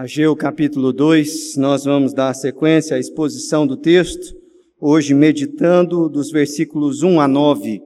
Ageu 0.00 0.36
capítulo 0.36 0.92
2, 0.92 1.56
nós 1.56 1.84
vamos 1.84 2.14
dar 2.14 2.32
sequência 2.32 2.96
à 2.96 3.00
exposição 3.00 3.66
do 3.66 3.76
texto, 3.76 4.32
hoje 4.80 5.12
meditando 5.12 6.08
dos 6.08 6.30
versículos 6.30 7.02
1 7.02 7.20
a 7.20 7.26
9. 7.26 7.82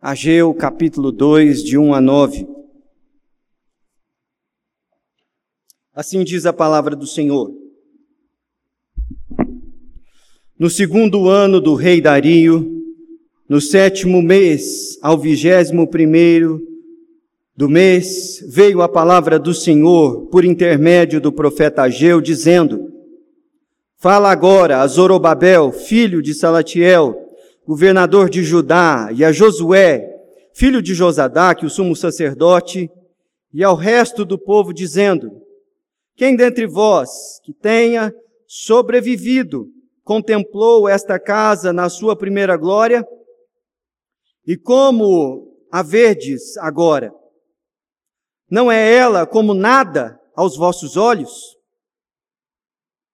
Ageu 0.00 0.54
capítulo 0.54 1.12
2, 1.12 1.62
de 1.62 1.76
1 1.76 1.92
a 1.92 2.00
9. 2.00 2.48
Assim 5.92 6.24
diz 6.24 6.46
a 6.46 6.54
palavra 6.54 6.96
do 6.96 7.06
Senhor. 7.06 7.54
No 10.58 10.70
segundo 10.70 11.28
ano 11.28 11.60
do 11.60 11.74
rei 11.74 12.00
Dario, 12.00 12.82
no 13.46 13.60
sétimo 13.60 14.22
mês, 14.22 14.98
ao 15.02 15.18
vigésimo 15.18 15.86
primeiro 15.86 16.69
do 17.60 17.68
mês, 17.68 18.42
veio 18.48 18.80
a 18.80 18.88
palavra 18.88 19.38
do 19.38 19.52
Senhor 19.52 20.28
por 20.28 20.46
intermédio 20.46 21.20
do 21.20 21.30
profeta 21.30 21.82
Ageu, 21.82 22.18
dizendo: 22.18 22.90
Fala 23.98 24.30
agora 24.30 24.80
a 24.80 24.86
Zorobabel, 24.86 25.70
filho 25.70 26.22
de 26.22 26.32
Salatiel, 26.32 27.14
governador 27.66 28.30
de 28.30 28.42
Judá, 28.42 29.10
e 29.14 29.22
a 29.22 29.30
Josué, 29.30 30.10
filho 30.54 30.80
de 30.80 30.94
Josadaque, 30.94 31.66
o 31.66 31.68
sumo 31.68 31.94
sacerdote, 31.94 32.90
e 33.52 33.62
ao 33.62 33.74
resto 33.74 34.24
do 34.24 34.38
povo, 34.38 34.72
dizendo: 34.72 35.30
Quem 36.16 36.34
dentre 36.34 36.66
vós 36.66 37.10
que 37.44 37.52
tenha 37.52 38.10
sobrevivido 38.46 39.66
contemplou 40.02 40.88
esta 40.88 41.18
casa 41.18 41.74
na 41.74 41.90
sua 41.90 42.16
primeira 42.16 42.56
glória? 42.56 43.06
E 44.46 44.56
como 44.56 45.46
a 45.70 45.82
verdes 45.82 46.56
agora? 46.56 47.19
Não 48.50 48.70
é 48.70 48.92
ela 48.92 49.24
como 49.26 49.54
nada 49.54 50.20
aos 50.34 50.56
vossos 50.56 50.96
olhos? 50.96 51.56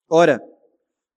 Ora, 0.08 0.40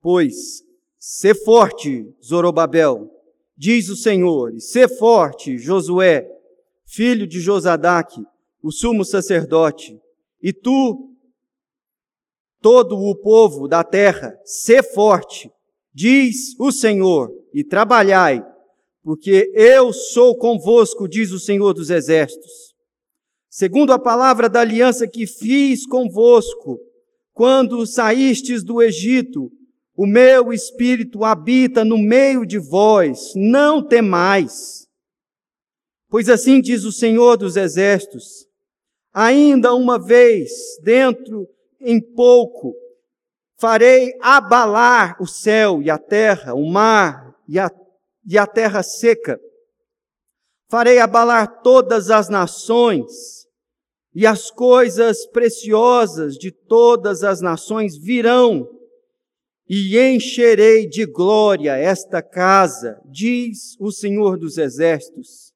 pois, 0.01 0.61
sê 0.98 1.34
forte, 1.34 2.05
Zorobabel, 2.21 3.09
diz 3.55 3.87
o 3.87 3.95
Senhor, 3.95 4.53
e 4.53 4.59
sê 4.59 4.89
forte, 4.89 5.57
Josué, 5.57 6.27
filho 6.85 7.26
de 7.26 7.39
Josadaque, 7.39 8.21
o 8.61 8.71
sumo 8.71 9.05
sacerdote, 9.05 9.98
e 10.41 10.51
tu, 10.51 11.15
todo 12.59 12.98
o 12.98 13.15
povo 13.15 13.70
da 13.70 13.85
terra, 13.85 14.37
sê 14.43 14.83
forte, 14.83 15.49
diz 15.93 16.59
o 16.59 16.73
Senhor, 16.73 17.31
e 17.54 17.63
trabalhai, 17.63 18.45
porque 19.01 19.49
eu 19.55 19.93
sou 19.93 20.35
convosco, 20.35 21.07
diz 21.07 21.31
o 21.31 21.39
Senhor 21.39 21.73
dos 21.73 21.89
exércitos 21.89 22.68
segundo 23.49 23.91
a 23.91 23.99
palavra 23.99 24.47
da 24.47 24.61
aliança 24.61 25.07
que 25.07 25.25
fiz 25.25 25.85
convosco, 25.85 26.79
quando 27.33 27.85
saístes 27.85 28.63
do 28.63 28.81
Egito, 28.81 29.51
o 29.95 30.05
meu 30.05 30.53
espírito 30.53 31.25
habita 31.25 31.83
no 31.83 31.97
meio 31.97 32.45
de 32.45 32.57
vós, 32.57 33.33
não 33.35 33.85
temais. 33.85 34.87
Pois 36.09 36.29
assim 36.29 36.61
diz 36.61 36.85
o 36.85 36.91
Senhor 36.91 37.37
dos 37.37 37.55
Exércitos: 37.55 38.47
ainda 39.13 39.73
uma 39.73 39.99
vez, 39.99 40.51
dentro 40.81 41.47
em 41.81 41.99
pouco, 41.99 42.73
farei 43.57 44.13
abalar 44.21 45.21
o 45.21 45.27
céu 45.27 45.81
e 45.81 45.89
a 45.89 45.97
terra, 45.97 46.53
o 46.53 46.65
mar 46.65 47.35
e 47.47 47.59
a, 47.59 47.70
e 48.25 48.37
a 48.37 48.47
terra 48.47 48.81
seca. 48.81 49.39
Farei 50.70 50.99
abalar 50.99 51.62
todas 51.63 52.12
as 52.12 52.29
nações, 52.29 53.39
e 54.13 54.27
as 54.27 54.51
coisas 54.51 55.26
preciosas 55.27 56.35
de 56.35 56.51
todas 56.51 57.23
as 57.23 57.41
nações 57.41 57.98
virão, 57.98 58.70
e 59.67 59.98
encherei 59.98 60.87
de 60.87 61.05
glória 61.05 61.76
esta 61.76 62.21
casa, 62.21 62.99
diz 63.05 63.76
o 63.79 63.91
Senhor 63.91 64.38
dos 64.38 64.57
Exércitos. 64.57 65.51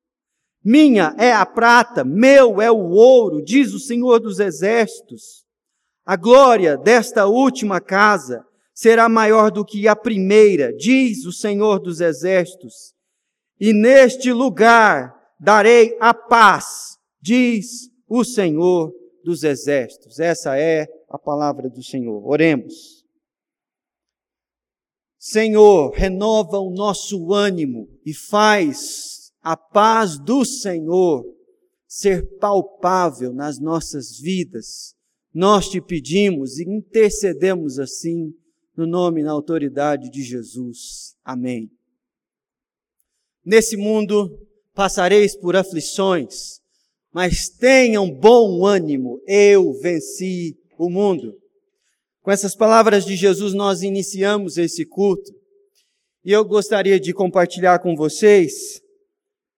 Minha 0.64 1.16
é 1.18 1.34
a 1.34 1.46
prata, 1.46 2.04
meu 2.04 2.62
é 2.62 2.72
o 2.72 2.90
ouro, 2.90 3.44
diz 3.44 3.74
o 3.74 3.80
Senhor 3.80 4.20
dos 4.20 4.40
Exércitos. 4.40 5.44
A 6.06 6.16
glória 6.16 6.78
desta 6.78 7.28
última 7.28 7.82
casa 7.82 8.46
será 8.74 9.08
maior 9.08 9.52
do 9.52 9.66
que 9.66 9.88
a 9.88 9.96
primeira, 9.96 10.74
diz 10.74 11.26
o 11.26 11.32
Senhor 11.32 11.80
dos 11.80 12.02
Exércitos. 12.02 12.93
E 13.64 13.72
neste 13.72 14.34
lugar 14.34 15.18
darei 15.40 15.96
a 16.02 16.14
paz, 16.14 16.98
diz 17.22 17.90
o 18.10 18.26
Senhor 18.26 18.94
dos 19.24 19.46
exércitos. 19.46 20.20
Essa 20.20 20.60
é 20.60 20.86
a 21.10 21.18
palavra 21.18 21.70
do 21.70 21.82
Senhor. 21.82 22.28
Oremos. 22.28 23.06
Senhor, 25.18 25.92
renova 25.92 26.60
o 26.60 26.72
nosso 26.72 27.32
ânimo 27.32 27.88
e 28.06 28.14
faz 28.14 29.32
a 29.42 29.56
paz 29.56 30.20
do 30.20 30.44
Senhor 30.44 31.24
ser 31.88 32.38
palpável 32.40 33.32
nas 33.32 33.62
nossas 33.62 34.20
vidas. 34.20 34.94
Nós 35.34 35.70
te 35.70 35.80
pedimos 35.80 36.60
e 36.60 36.70
intercedemos 36.70 37.80
assim, 37.80 38.34
no 38.76 38.86
nome 38.86 39.22
e 39.22 39.24
na 39.24 39.32
autoridade 39.32 40.10
de 40.10 40.22
Jesus. 40.22 41.16
Amém. 41.24 41.72
Nesse 43.46 43.76
mundo 43.76 44.40
passareis 44.74 45.36
por 45.36 45.56
aflições, 45.56 46.60
mas 47.14 47.50
tenham 47.50 48.10
bom 48.10 48.66
ânimo, 48.66 49.22
eu 49.28 49.74
venci 49.80 50.58
o 50.78 50.90
mundo. 50.90 51.38
Com 52.22 52.32
essas 52.32 52.56
palavras 52.56 53.06
de 53.06 53.16
Jesus, 53.16 53.54
nós 53.54 53.84
iniciamos 53.84 54.58
esse 54.58 54.86
culto. 54.86 55.32
E 56.24 56.32
eu 56.32 56.44
gostaria 56.46 57.00
de 57.00 57.14
compartilhar 57.14 57.80
com 57.80 57.96
vocês 57.96 58.82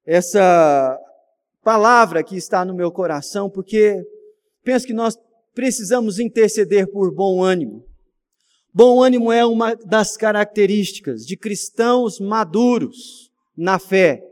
essa 0.03 0.99
palavra 1.63 2.23
que 2.23 2.35
está 2.35 2.65
no 2.65 2.73
meu 2.73 2.91
coração, 2.91 3.49
porque 3.49 4.03
penso 4.63 4.87
que 4.87 4.93
nós 4.93 5.15
precisamos 5.53 6.19
interceder 6.19 6.91
por 6.91 7.13
bom 7.13 7.43
ânimo. 7.43 7.85
Bom 8.73 9.01
ânimo 9.01 9.31
é 9.31 9.45
uma 9.45 9.75
das 9.75 10.17
características 10.17 11.25
de 11.25 11.37
cristãos 11.37 12.19
maduros 12.19 13.24
na 13.57 13.79
fé. 13.79 14.23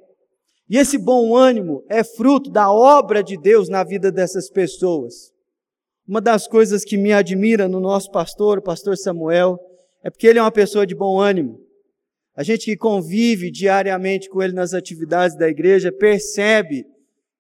E 0.70 0.78
esse 0.78 0.98
bom 0.98 1.36
ânimo 1.36 1.84
é 1.90 2.04
fruto 2.04 2.50
da 2.50 2.72
obra 2.72 3.24
de 3.24 3.38
Deus 3.38 3.70
na 3.70 3.84
vida 3.84 4.12
dessas 4.12 4.50
pessoas. 4.50 5.32
Uma 6.08 6.20
das 6.20 6.48
coisas 6.48 6.84
que 6.84 6.98
me 6.98 7.14
admira 7.14 7.68
no 7.68 7.80
nosso 7.80 8.12
pastor, 8.12 8.58
o 8.58 8.64
pastor 8.64 8.98
Samuel, 8.98 9.58
é 10.04 10.10
porque 10.10 10.28
ele 10.28 10.40
é 10.40 10.42
uma 10.42 10.52
pessoa 10.52 10.86
de 10.86 10.96
bom 10.96 11.20
ânimo. 11.20 11.60
A 12.36 12.44
gente 12.44 12.66
que 12.66 12.76
convive 12.76 13.52
diariamente 13.52 14.28
com 14.30 14.42
ele 14.42 14.54
nas 14.54 14.74
atividades 14.74 15.38
da 15.38 15.48
igreja 15.48 15.92
percebe 15.92 16.86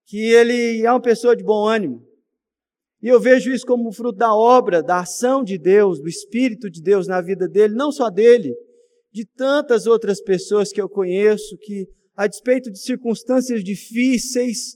que 0.05 0.17
ele 0.17 0.85
é 0.85 0.91
uma 0.91 1.01
pessoa 1.01 1.35
de 1.35 1.43
bom 1.43 1.67
ânimo. 1.67 2.05
E 3.01 3.07
eu 3.07 3.19
vejo 3.19 3.51
isso 3.51 3.65
como 3.65 3.91
fruto 3.91 4.17
da 4.17 4.33
obra, 4.33 4.81
da 4.81 4.99
ação 4.99 5.43
de 5.43 5.57
Deus, 5.57 5.99
do 5.99 6.07
Espírito 6.07 6.69
de 6.69 6.81
Deus 6.81 7.05
na 7.05 7.19
vida 7.19 7.49
dele, 7.49 7.75
não 7.75 7.91
só 7.91 8.09
dele, 8.09 8.55
de 9.13 9.25
tantas 9.25 9.85
outras 9.85 10.19
pessoas 10.19 10.71
que 10.71 10.81
eu 10.81 10.89
conheço 10.89 11.55
que 11.59 11.87
a 12.17 12.25
despeito 12.25 12.71
de 12.71 12.79
circunstâncias 12.79 13.63
difíceis, 13.63 14.75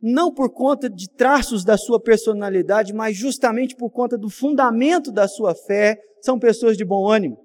não 0.00 0.32
por 0.32 0.50
conta 0.50 0.88
de 0.90 1.08
traços 1.08 1.64
da 1.64 1.78
sua 1.78 1.98
personalidade, 1.98 2.92
mas 2.92 3.16
justamente 3.16 3.74
por 3.74 3.90
conta 3.90 4.18
do 4.18 4.28
fundamento 4.28 5.10
da 5.10 5.26
sua 5.26 5.54
fé, 5.54 5.98
são 6.20 6.38
pessoas 6.38 6.76
de 6.76 6.84
bom 6.84 7.08
ânimo. 7.08 7.38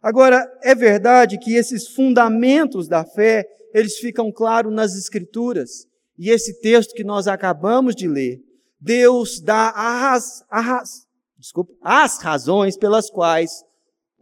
Agora, 0.00 0.46
é 0.62 0.74
verdade 0.74 1.38
que 1.38 1.54
esses 1.54 1.88
fundamentos 1.88 2.86
da 2.86 3.04
fé, 3.04 3.44
eles 3.72 3.96
ficam 3.96 4.30
claros 4.30 4.72
nas 4.72 4.94
Escrituras. 4.94 5.86
E 6.16 6.30
esse 6.30 6.60
texto 6.60 6.94
que 6.94 7.02
nós 7.02 7.26
acabamos 7.26 7.96
de 7.96 8.06
ler, 8.06 8.38
Deus 8.78 9.40
dá 9.40 9.72
as, 9.74 10.44
as, 10.48 11.06
desculpa, 11.38 11.72
as 11.82 12.18
razões 12.18 12.76
pelas 12.76 13.10
quais 13.10 13.63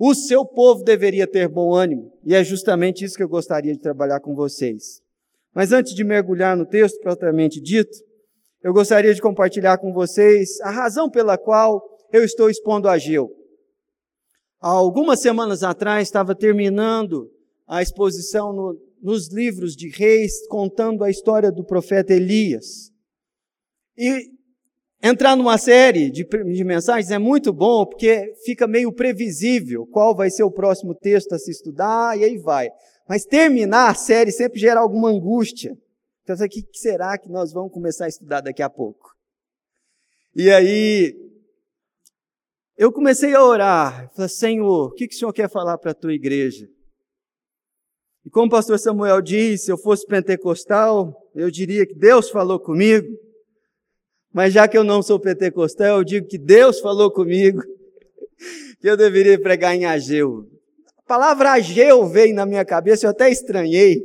o 0.04 0.16
seu 0.16 0.44
povo 0.44 0.82
deveria 0.82 1.28
ter 1.28 1.46
bom 1.46 1.72
ânimo, 1.72 2.12
e 2.24 2.34
é 2.34 2.42
justamente 2.42 3.04
isso 3.04 3.16
que 3.16 3.22
eu 3.22 3.28
gostaria 3.28 3.72
de 3.72 3.78
trabalhar 3.78 4.18
com 4.18 4.34
vocês. 4.34 5.00
Mas 5.54 5.70
antes 5.70 5.94
de 5.94 6.02
mergulhar 6.02 6.56
no 6.56 6.66
texto 6.66 6.98
propriamente 7.00 7.60
dito, 7.60 7.96
eu 8.64 8.72
gostaria 8.72 9.14
de 9.14 9.22
compartilhar 9.22 9.78
com 9.78 9.92
vocês 9.92 10.60
a 10.62 10.70
razão 10.70 11.08
pela 11.08 11.38
qual 11.38 11.80
eu 12.12 12.24
estou 12.24 12.50
expondo 12.50 12.88
a 12.88 12.98
Geu. 12.98 13.30
Há 14.60 14.70
algumas 14.70 15.20
semanas 15.20 15.62
atrás 15.62 16.08
estava 16.08 16.34
terminando 16.34 17.30
a 17.68 17.80
exposição 17.80 18.52
no, 18.52 18.76
nos 19.00 19.32
livros 19.32 19.76
de 19.76 19.88
reis, 19.88 20.44
contando 20.48 21.04
a 21.04 21.10
história 21.10 21.52
do 21.52 21.62
profeta 21.62 22.12
Elias. 22.12 22.90
E 23.96 24.31
Entrar 25.04 25.36
numa 25.36 25.58
série 25.58 26.10
de, 26.10 26.22
de, 26.24 26.64
mensagens 26.64 27.10
é 27.10 27.18
muito 27.18 27.52
bom, 27.52 27.84
porque 27.84 28.34
fica 28.44 28.68
meio 28.68 28.92
previsível 28.92 29.84
qual 29.84 30.14
vai 30.14 30.30
ser 30.30 30.44
o 30.44 30.50
próximo 30.50 30.94
texto 30.94 31.32
a 31.32 31.38
se 31.40 31.50
estudar, 31.50 32.16
e 32.16 32.22
aí 32.22 32.38
vai. 32.38 32.70
Mas 33.08 33.24
terminar 33.24 33.90
a 33.90 33.94
série 33.94 34.30
sempre 34.30 34.60
gera 34.60 34.78
alguma 34.78 35.10
angústia. 35.10 35.76
Então, 36.22 36.36
o 36.36 36.48
que 36.48 36.64
será 36.74 37.18
que 37.18 37.28
nós 37.28 37.52
vamos 37.52 37.72
começar 37.72 38.04
a 38.04 38.08
estudar 38.08 38.42
daqui 38.42 38.62
a 38.62 38.70
pouco? 38.70 39.10
E 40.36 40.48
aí, 40.52 41.12
eu 42.78 42.92
comecei 42.92 43.34
a 43.34 43.44
orar. 43.44 44.08
Falei, 44.14 44.28
Senhor, 44.28 44.86
o 44.86 44.92
que, 44.92 45.08
que 45.08 45.16
o 45.16 45.18
Senhor 45.18 45.32
quer 45.32 45.50
falar 45.50 45.78
para 45.78 45.90
a 45.90 45.94
tua 45.94 46.14
igreja? 46.14 46.68
E 48.24 48.30
como 48.30 48.46
o 48.46 48.50
pastor 48.50 48.78
Samuel 48.78 49.20
disse, 49.20 49.64
se 49.64 49.72
eu 49.72 49.76
fosse 49.76 50.06
pentecostal, 50.06 51.28
eu 51.34 51.50
diria 51.50 51.84
que 51.84 51.94
Deus 51.94 52.30
falou 52.30 52.60
comigo. 52.60 53.08
Mas 54.32 54.52
já 54.52 54.66
que 54.66 54.76
eu 54.76 54.84
não 54.84 55.02
sou 55.02 55.20
pentecostal, 55.20 55.98
eu 55.98 56.04
digo 56.04 56.26
que 56.26 56.38
Deus 56.38 56.80
falou 56.80 57.10
comigo 57.10 57.60
que 58.80 58.88
eu 58.88 58.96
deveria 58.96 59.40
pregar 59.40 59.74
em 59.74 59.84
Ageu. 59.84 60.46
A 60.98 61.02
palavra 61.02 61.52
Ageu 61.52 62.06
veio 62.06 62.34
na 62.34 62.46
minha 62.46 62.64
cabeça, 62.64 63.06
eu 63.06 63.10
até 63.10 63.30
estranhei. 63.30 64.02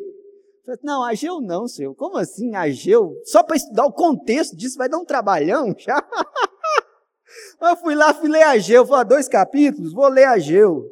Não, 0.83 1.01
Ageu 1.01 1.39
não, 1.39 1.65
senhor. 1.65 1.95
Como 1.95 2.17
assim, 2.17 2.53
Ageu? 2.55 3.15
Só 3.23 3.41
para 3.41 3.55
estudar 3.55 3.85
o 3.85 3.93
contexto 3.93 4.55
disso 4.55 4.77
vai 4.77 4.89
dar 4.89 4.97
um 4.97 5.05
trabalhão 5.05 5.73
já. 5.77 5.97
eu 7.61 7.77
fui 7.77 7.95
lá, 7.95 8.13
fui 8.13 8.29
ler 8.29 8.43
Ageu, 8.43 8.93
ah, 8.93 9.03
dois 9.03 9.29
capítulos, 9.29 9.93
vou 9.93 10.09
ler 10.09 10.25
Ageu. 10.25 10.91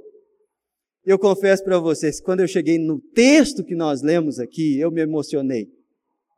Eu 1.05 1.19
confesso 1.19 1.63
para 1.63 1.77
vocês, 1.77 2.21
quando 2.21 2.39
eu 2.39 2.47
cheguei 2.47 2.79
no 2.79 2.99
texto 3.13 3.63
que 3.63 3.75
nós 3.75 4.01
lemos 4.01 4.39
aqui, 4.39 4.79
eu 4.79 4.89
me 4.89 5.01
emocionei. 5.01 5.67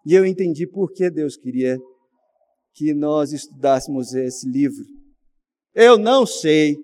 E 0.06 0.14
eu 0.14 0.26
entendi 0.26 0.66
por 0.66 0.92
que 0.92 1.10
Deus 1.10 1.38
queria 1.38 1.78
que 2.78 2.94
nós 2.94 3.34
estudássemos 3.34 4.14
esse 4.14 4.48
livro. 4.48 4.86
Eu 5.74 5.98
não 5.98 6.28
sei 6.28 6.78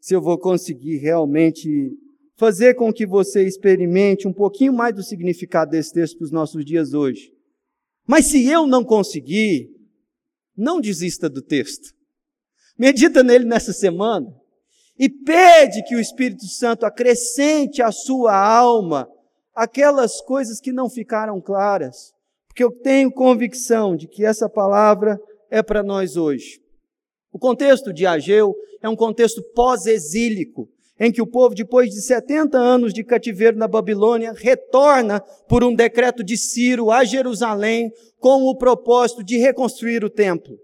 se 0.00 0.14
eu 0.14 0.22
vou 0.22 0.38
conseguir 0.38 0.98
realmente 0.98 1.90
fazer 2.36 2.74
com 2.74 2.92
que 2.92 3.04
você 3.04 3.44
experimente 3.44 4.28
um 4.28 4.32
pouquinho 4.32 4.72
mais 4.72 4.94
do 4.94 5.02
significado 5.02 5.72
desse 5.72 5.92
texto 5.92 6.16
para 6.16 6.26
os 6.26 6.30
nossos 6.30 6.64
dias 6.64 6.94
hoje. 6.94 7.32
Mas 8.06 8.26
se 8.26 8.46
eu 8.46 8.68
não 8.68 8.84
conseguir, 8.84 9.68
não 10.56 10.80
desista 10.80 11.28
do 11.28 11.42
texto. 11.42 11.92
Medita 12.78 13.24
nele 13.24 13.44
nessa 13.44 13.72
semana 13.72 14.32
e 14.96 15.08
pede 15.08 15.82
que 15.88 15.96
o 15.96 16.00
Espírito 16.00 16.46
Santo 16.46 16.86
acrescente 16.86 17.82
à 17.82 17.90
sua 17.90 18.36
alma 18.36 19.08
aquelas 19.52 20.20
coisas 20.20 20.60
que 20.60 20.72
não 20.72 20.88
ficaram 20.88 21.40
claras, 21.40 22.12
porque 22.46 22.62
eu 22.62 22.70
tenho 22.70 23.12
convicção 23.12 23.96
de 23.96 24.06
que 24.06 24.24
essa 24.24 24.48
palavra 24.48 25.20
é 25.52 25.62
para 25.62 25.82
nós 25.82 26.16
hoje. 26.16 26.58
O 27.30 27.38
contexto 27.38 27.92
de 27.92 28.06
Ageu 28.06 28.54
é 28.82 28.88
um 28.88 28.96
contexto 28.96 29.42
pós-exílico, 29.54 30.66
em 30.98 31.12
que 31.12 31.20
o 31.20 31.26
povo, 31.26 31.54
depois 31.54 31.90
de 31.90 32.00
70 32.00 32.56
anos 32.56 32.94
de 32.94 33.04
cativeiro 33.04 33.58
na 33.58 33.68
Babilônia, 33.68 34.32
retorna 34.32 35.20
por 35.46 35.62
um 35.62 35.74
decreto 35.74 36.24
de 36.24 36.38
Ciro 36.38 36.90
a 36.90 37.04
Jerusalém 37.04 37.92
com 38.18 38.44
o 38.44 38.56
propósito 38.56 39.22
de 39.22 39.36
reconstruir 39.36 40.02
o 40.02 40.10
templo. 40.10 40.56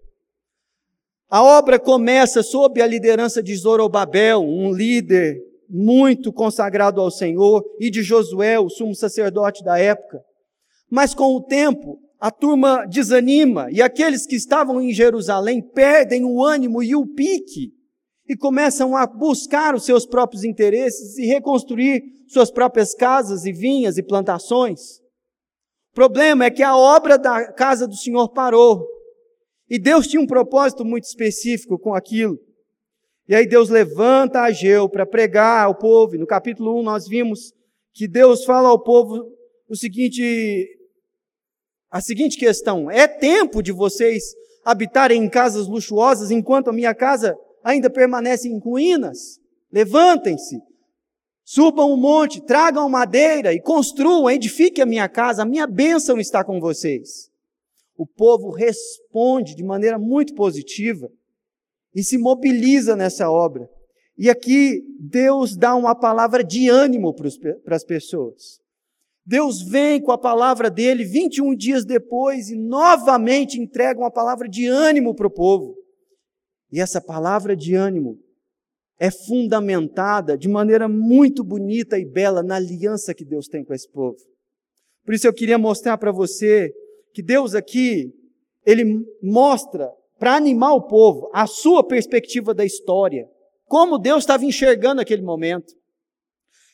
A 1.29 1.43
obra 1.43 1.79
começa 1.79 2.43
sob 2.43 2.81
a 2.81 2.87
liderança 2.87 3.43
de 3.43 3.55
Zorobabel, 3.55 4.41
um 4.41 4.73
líder 4.73 5.37
muito 5.69 6.33
consagrado 6.33 6.99
ao 6.99 7.11
Senhor, 7.11 7.63
e 7.79 7.91
de 7.91 8.03
Josué, 8.03 8.59
o 8.59 8.71
sumo 8.71 8.95
sacerdote 8.95 9.63
da 9.63 9.79
época. 9.79 10.23
Mas 10.91 11.13
com 11.13 11.35
o 11.35 11.43
tempo, 11.43 11.99
a 12.21 12.31
turma 12.31 12.85
desanima 12.87 13.69
e 13.71 13.81
aqueles 13.81 14.27
que 14.27 14.35
estavam 14.35 14.81
em 14.81 14.93
Jerusalém 14.93 15.63
perdem 15.63 16.25
o 16.25 16.43
ânimo 16.43 16.83
e 16.83 16.95
o 16.97 17.07
pique 17.07 17.73
e 18.29 18.37
começam 18.37 18.97
a 18.97 19.07
buscar 19.07 19.75
os 19.75 19.85
seus 19.85 20.05
próprios 20.05 20.45
interesses 20.45 21.17
e 21.17 21.25
reconstruir 21.27 22.03
suas 22.29 22.51
próprias 22.51 22.95
casas 22.95 23.47
e 23.47 23.53
vinhas 23.53 23.97
e 23.97 24.03
plantações. 24.03 24.99
O 25.93 25.95
problema 25.95 26.45
é 26.45 26.51
que 26.51 26.63
a 26.63 26.77
obra 26.77 27.17
da 27.17 27.53
casa 27.53 27.87
do 27.89 27.97
Senhor 27.97 28.29
parou. 28.29 28.87
E 29.71 29.79
Deus 29.79 30.07
tinha 30.07 30.21
um 30.21 30.27
propósito 30.27 30.85
muito 30.85 31.05
específico 31.05 31.79
com 31.79 31.95
aquilo. 31.95 32.39
E 33.29 33.35
aí 33.35 33.47
Deus 33.47 33.69
levanta 33.69 34.41
Ageu 34.41 34.89
para 34.89 35.07
pregar 35.07 35.65
ao 35.65 35.75
povo. 35.75 36.17
No 36.17 36.27
capítulo 36.27 36.79
1 36.81 36.83
nós 36.83 37.09
vimos 37.09 37.53
que 37.95 38.07
Deus 38.07 38.45
fala 38.45 38.69
ao 38.69 38.83
povo 38.83 39.33
o 39.69 39.77
seguinte, 39.77 40.67
a 41.91 42.01
seguinte 42.01 42.37
questão: 42.39 42.91
é 42.91 43.07
tempo 43.07 43.63
de 43.63 43.73
vocês 43.73 44.35
habitarem 44.65 45.23
em 45.23 45.29
casas 45.29 45.67
luxuosas 45.67 46.31
enquanto 46.31 46.69
a 46.69 46.73
minha 46.73 46.95
casa 46.95 47.37
ainda 47.63 47.91
permanece 47.91 48.49
em 48.49 48.59
ruínas? 48.59 49.39
Levantem-se, 49.73 50.59
subam 51.45 51.91
o 51.91 51.95
um 51.95 51.97
monte, 51.97 52.41
tragam 52.41 52.89
madeira 52.89 53.53
e 53.53 53.61
construam, 53.61 54.31
edifiquem 54.31 54.83
a 54.83 54.87
minha 54.87 55.09
casa, 55.09 55.43
a 55.43 55.47
minha 55.47 55.67
bênção 55.67 56.19
está 56.19 56.43
com 56.43 56.59
vocês 56.59 57.29
o 57.99 58.07
povo 58.07 58.51
responde 58.51 59.57
de 59.57 59.65
maneira 59.65 59.99
muito 59.99 60.33
positiva 60.35 61.11
e 61.93 62.05
se 62.05 62.17
mobiliza 62.17 62.95
nessa 62.95 63.29
obra. 63.29 63.69
E 64.17 64.31
aqui 64.31 64.81
Deus 65.01 65.57
dá 65.57 65.75
uma 65.75 65.97
palavra 65.97 66.45
de 66.45 66.69
ânimo 66.69 67.13
para 67.13 67.75
as 67.75 67.85
pessoas. 67.85 68.61
Deus 69.29 69.61
vem 69.61 70.01
com 70.01 70.11
a 70.11 70.17
palavra 70.17 70.71
dele 70.71 71.05
21 71.05 71.55
dias 71.55 71.85
depois 71.85 72.49
e 72.49 72.57
novamente 72.57 73.61
entrega 73.61 74.01
uma 74.01 74.11
palavra 74.11 74.49
de 74.49 74.67
ânimo 74.67 75.15
para 75.15 75.27
o 75.27 75.31
povo. 75.31 75.77
E 76.73 76.81
essa 76.81 76.99
palavra 76.99 77.55
de 77.55 77.75
ânimo 77.75 78.19
é 78.99 79.11
fundamentada 79.11 80.37
de 80.39 80.49
maneira 80.49 80.89
muito 80.89 81.45
bonita 81.45 81.99
e 81.99 82.07
bela 82.07 82.43
na 82.43 82.57
aliança 82.57 83.13
que 83.13 83.23
Deus 83.23 83.49
tem 83.49 83.63
com 83.63 83.75
esse 83.75 83.87
povo. 83.93 84.17
Por 85.05 85.13
isso 85.13 85.27
eu 85.27 85.35
queria 85.35 85.59
mostrar 85.59 85.99
para 85.99 86.11
você 86.11 86.73
que 87.13 87.21
Deus 87.21 87.55
aqui, 87.55 88.11
ele 88.65 89.05
mostra 89.23 89.93
para 90.19 90.37
animar 90.37 90.73
o 90.73 90.87
povo 90.87 91.31
a 91.35 91.47
sua 91.47 91.87
perspectiva 91.87 92.55
da 92.55 92.65
história, 92.65 93.29
como 93.67 93.99
Deus 93.99 94.21
estava 94.21 94.47
enxergando 94.47 95.03
aquele 95.03 95.21
momento. 95.21 95.75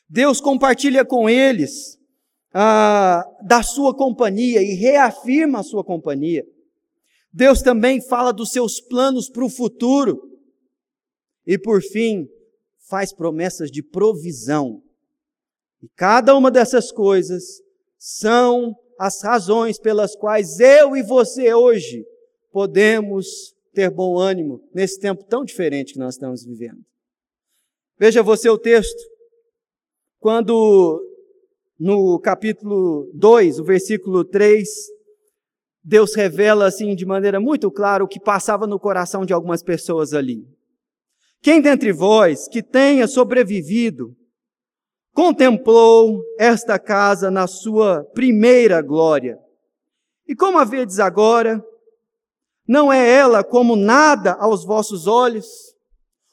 Deus 0.09 0.41
compartilha 0.41 1.05
com 1.05 1.29
eles 1.29 1.99
ah, 2.55 3.29
da 3.43 3.65
sua 3.65 3.93
companhia 3.93 4.63
e 4.63 4.75
reafirma 4.75 5.59
a 5.59 5.65
sua 5.65 5.83
companhia. 5.83 6.47
Deus 7.33 7.61
também 7.61 8.01
fala 8.01 8.33
dos 8.33 8.53
seus 8.53 8.81
planos 8.81 9.29
para 9.29 9.45
o 9.45 9.51
futuro. 9.51 10.31
E 11.45 11.59
por 11.59 11.83
fim, 11.83 12.29
faz 12.89 13.13
promessas 13.13 13.73
de 13.73 13.83
provisão. 13.83 14.81
E 15.83 15.89
cada 15.97 16.37
uma 16.37 16.49
dessas 16.49 16.93
coisas 16.93 17.61
são 17.99 18.77
as 18.97 19.21
razões 19.21 19.79
pelas 19.79 20.15
quais 20.15 20.61
eu 20.61 20.97
e 20.97 21.03
você 21.03 21.53
hoje 21.53 22.07
podemos 22.53 23.53
ter 23.73 23.91
bom 23.91 24.17
ânimo 24.17 24.63
nesse 24.73 25.01
tempo 25.01 25.25
tão 25.25 25.45
diferente 25.45 25.95
que 25.95 25.99
nós 25.99 26.15
estamos 26.15 26.45
vivendo. 26.45 26.85
Veja 27.99 28.23
você 28.23 28.49
o 28.49 28.57
texto. 28.57 29.03
Quando 30.21 31.03
no 31.85 32.19
capítulo 32.19 33.11
2, 33.13 33.61
o 33.61 33.65
versículo 33.65 34.25
3, 34.25 34.67
Deus 35.85 36.15
revela 36.15 36.65
assim 36.65 36.95
de 36.95 37.05
maneira 37.05 37.39
muito 37.39 37.71
clara 37.71 38.03
o 38.03 38.09
que 38.09 38.19
passava 38.19 38.67
no 38.67 38.81
coração 38.81 39.27
de 39.27 39.35
algumas 39.35 39.63
pessoas 39.63 40.15
ali. 40.15 40.49
Quem 41.43 41.61
dentre 41.61 41.93
vós 41.93 42.49
que 42.49 42.63
tenha 42.63 43.07
sobrevivido 43.07 44.17
contemplou 45.13 46.23
esta 46.39 46.79
casa 46.79 47.31
na 47.31 47.47
sua 47.47 48.03
primeira 48.15 48.81
glória. 48.81 49.39
E 50.27 50.35
como 50.35 50.57
a 50.57 50.65
vedes 50.65 50.99
agora, 50.99 51.63
não 52.67 52.91
é 52.91 53.11
ela 53.11 53.45
como 53.45 53.77
nada 53.77 54.33
aos 54.41 54.65
vossos 54.65 55.07
olhos? 55.07 55.75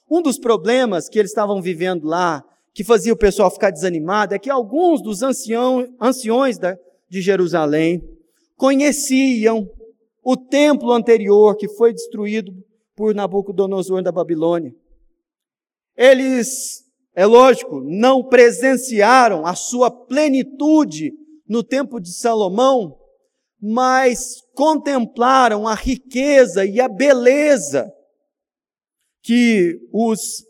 Um 0.10 0.22
dos 0.22 0.40
problemas 0.40 1.10
que 1.10 1.20
eles 1.20 1.32
estavam 1.32 1.62
vivendo 1.62 2.08
lá, 2.08 2.42
que 2.74 2.84
fazia 2.84 3.14
o 3.14 3.18
pessoal 3.18 3.52
ficar 3.52 3.70
desanimado, 3.70 4.34
é 4.34 4.40
que 4.40 4.50
alguns 4.50 5.02
dos 5.02 5.22
ancião, 5.22 5.88
anciões 6.00 6.58
da, 6.58 6.78
de 7.10 7.22
Jerusalém 7.22 8.02
conheciam 8.56 9.68
o 10.24 10.38
templo 10.38 10.92
anterior 10.92 11.56
que 11.56 11.68
foi 11.68 11.94
destruído 11.94 12.54
por 12.96 13.14
Nabucodonosor 13.14 14.02
da 14.02 14.12
Babilônia. 14.12 14.74
Eles 15.98 16.84
é 17.14 17.26
lógico, 17.26 17.82
não 17.82 18.24
presenciaram 18.24 19.46
a 19.46 19.54
sua 19.54 19.92
plenitude 19.92 21.12
no 21.48 21.62
tempo 21.62 22.00
de 22.00 22.14
Salomão, 22.14 22.98
mas 23.60 24.42
contemplaram 24.56 25.68
a 25.68 25.76
riqueza 25.76 26.66
e 26.66 26.80
a 26.80 26.88
beleza 26.88 27.92
que 29.22 29.78
os 29.92 30.44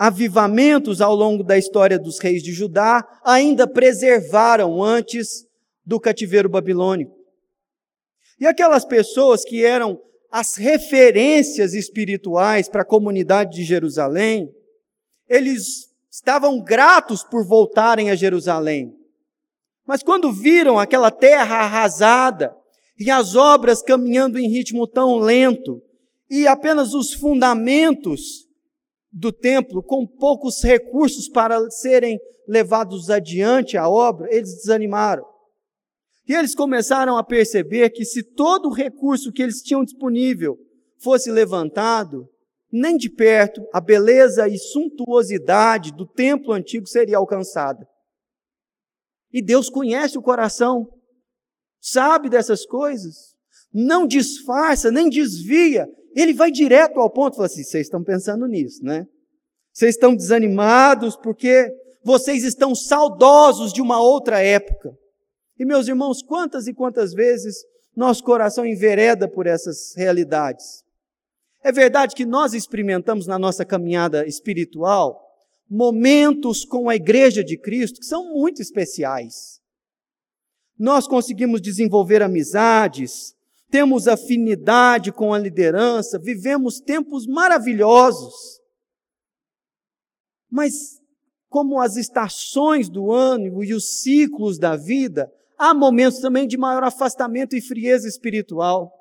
avivamentos 0.00 1.02
ao 1.02 1.14
longo 1.14 1.44
da 1.44 1.58
história 1.58 1.98
dos 1.98 2.18
reis 2.18 2.42
de 2.42 2.54
Judá 2.54 3.06
ainda 3.22 3.66
preservaram 3.66 4.82
antes 4.82 5.46
do 5.84 6.00
cativeiro 6.00 6.48
babilônico. 6.48 7.14
E 8.40 8.46
aquelas 8.46 8.86
pessoas 8.86 9.44
que 9.44 9.62
eram 9.62 10.00
as 10.32 10.56
referências 10.56 11.74
espirituais 11.74 12.66
para 12.66 12.80
a 12.80 12.86
comunidade 12.86 13.56
de 13.56 13.62
Jerusalém, 13.62 14.50
eles 15.28 15.90
estavam 16.10 16.62
gratos 16.62 17.22
por 17.22 17.46
voltarem 17.46 18.10
a 18.10 18.14
Jerusalém. 18.14 18.96
Mas 19.86 20.02
quando 20.02 20.32
viram 20.32 20.78
aquela 20.78 21.10
terra 21.10 21.56
arrasada 21.56 22.56
e 22.98 23.10
as 23.10 23.36
obras 23.36 23.82
caminhando 23.82 24.38
em 24.38 24.48
ritmo 24.48 24.86
tão 24.86 25.18
lento 25.18 25.82
e 26.30 26.46
apenas 26.46 26.94
os 26.94 27.12
fundamentos 27.12 28.48
do 29.12 29.32
templo 29.32 29.82
com 29.82 30.06
poucos 30.06 30.62
recursos 30.62 31.28
para 31.28 31.70
serem 31.70 32.18
levados 32.46 33.10
adiante 33.10 33.76
a 33.76 33.88
obra, 33.88 34.28
eles 34.34 34.54
desanimaram. 34.56 35.24
E 36.28 36.34
eles 36.34 36.54
começaram 36.54 37.16
a 37.16 37.24
perceber 37.24 37.90
que 37.90 38.04
se 38.04 38.22
todo 38.22 38.68
o 38.68 38.72
recurso 38.72 39.32
que 39.32 39.42
eles 39.42 39.62
tinham 39.62 39.84
disponível 39.84 40.56
fosse 40.98 41.30
levantado, 41.30 42.28
nem 42.72 42.96
de 42.96 43.10
perto 43.10 43.66
a 43.72 43.80
beleza 43.80 44.48
e 44.48 44.56
suntuosidade 44.56 45.92
do 45.92 46.06
templo 46.06 46.52
antigo 46.52 46.86
seria 46.86 47.16
alcançada. 47.16 47.86
E 49.32 49.42
Deus 49.42 49.68
conhece 49.68 50.18
o 50.18 50.22
coração, 50.22 50.88
sabe 51.80 52.28
dessas 52.28 52.64
coisas, 52.66 53.34
não 53.72 54.06
disfarça, 54.06 54.90
nem 54.90 55.08
desvia, 55.08 55.88
ele 56.14 56.32
vai 56.32 56.50
direto 56.50 56.98
ao 57.00 57.10
ponto, 57.10 57.36
fala 57.36 57.46
assim: 57.46 57.62
vocês 57.62 57.86
estão 57.86 58.02
pensando 58.02 58.46
nisso, 58.46 58.84
né? 58.84 59.06
Vocês 59.72 59.94
estão 59.94 60.14
desanimados 60.14 61.16
porque 61.16 61.70
vocês 62.02 62.44
estão 62.44 62.74
saudosos 62.74 63.72
de 63.72 63.80
uma 63.80 64.00
outra 64.00 64.40
época. 64.40 64.96
E 65.58 65.64
meus 65.64 65.86
irmãos, 65.86 66.22
quantas 66.22 66.66
e 66.66 66.74
quantas 66.74 67.12
vezes 67.12 67.56
nosso 67.94 68.24
coração 68.24 68.64
envereda 68.64 69.28
por 69.28 69.46
essas 69.46 69.94
realidades? 69.96 70.82
É 71.62 71.70
verdade 71.70 72.14
que 72.14 72.24
nós 72.24 72.54
experimentamos 72.54 73.26
na 73.26 73.38
nossa 73.38 73.64
caminhada 73.64 74.26
espiritual 74.26 75.20
momentos 75.68 76.64
com 76.64 76.88
a 76.88 76.96
igreja 76.96 77.44
de 77.44 77.56
Cristo 77.56 78.00
que 78.00 78.06
são 78.06 78.32
muito 78.32 78.60
especiais. 78.60 79.60
Nós 80.78 81.06
conseguimos 81.06 81.60
desenvolver 81.60 82.22
amizades, 82.22 83.34
temos 83.70 84.08
afinidade 84.08 85.12
com 85.12 85.32
a 85.32 85.38
liderança, 85.38 86.18
vivemos 86.18 86.80
tempos 86.80 87.26
maravilhosos. 87.26 88.60
Mas, 90.50 91.00
como 91.48 91.80
as 91.80 91.96
estações 91.96 92.88
do 92.88 93.12
ano 93.12 93.62
e 93.62 93.72
os 93.72 94.00
ciclos 94.00 94.58
da 94.58 94.76
vida, 94.76 95.32
há 95.56 95.72
momentos 95.72 96.18
também 96.18 96.46
de 96.46 96.58
maior 96.58 96.82
afastamento 96.82 97.54
e 97.54 97.60
frieza 97.60 98.08
espiritual. 98.08 98.92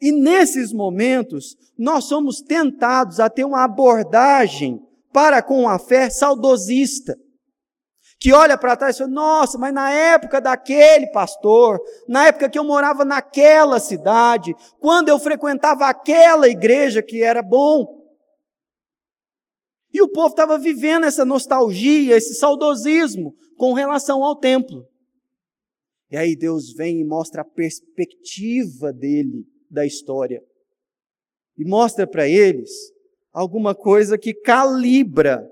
E 0.00 0.10
nesses 0.10 0.72
momentos, 0.72 1.56
nós 1.78 2.04
somos 2.04 2.42
tentados 2.42 3.20
a 3.20 3.30
ter 3.30 3.44
uma 3.44 3.62
abordagem 3.62 4.82
para 5.12 5.40
com 5.40 5.68
a 5.68 5.78
fé 5.78 6.10
saudosista 6.10 7.16
que 8.22 8.32
olha 8.32 8.56
para 8.56 8.76
trás 8.76 8.94
e 8.94 8.98
fala: 9.00 9.10
Nossa, 9.10 9.58
mas 9.58 9.74
na 9.74 9.90
época 9.90 10.40
daquele 10.40 11.08
pastor, 11.08 11.80
na 12.06 12.28
época 12.28 12.48
que 12.48 12.56
eu 12.56 12.62
morava 12.62 13.04
naquela 13.04 13.80
cidade, 13.80 14.54
quando 14.78 15.08
eu 15.08 15.18
frequentava 15.18 15.86
aquela 15.86 16.48
igreja 16.48 17.02
que 17.02 17.20
era 17.20 17.42
bom. 17.42 18.00
E 19.92 20.00
o 20.00 20.08
povo 20.08 20.28
estava 20.28 20.56
vivendo 20.56 21.04
essa 21.04 21.24
nostalgia, 21.24 22.16
esse 22.16 22.34
saudosismo 22.34 23.34
com 23.56 23.72
relação 23.72 24.22
ao 24.22 24.36
templo. 24.36 24.86
E 26.08 26.16
aí 26.16 26.36
Deus 26.36 26.72
vem 26.72 27.00
e 27.00 27.04
mostra 27.04 27.42
a 27.42 27.44
perspectiva 27.44 28.92
dele 28.92 29.44
da 29.68 29.84
história. 29.84 30.40
E 31.58 31.64
mostra 31.64 32.06
para 32.06 32.28
eles 32.28 32.70
alguma 33.32 33.74
coisa 33.74 34.16
que 34.16 34.32
calibra 34.32 35.44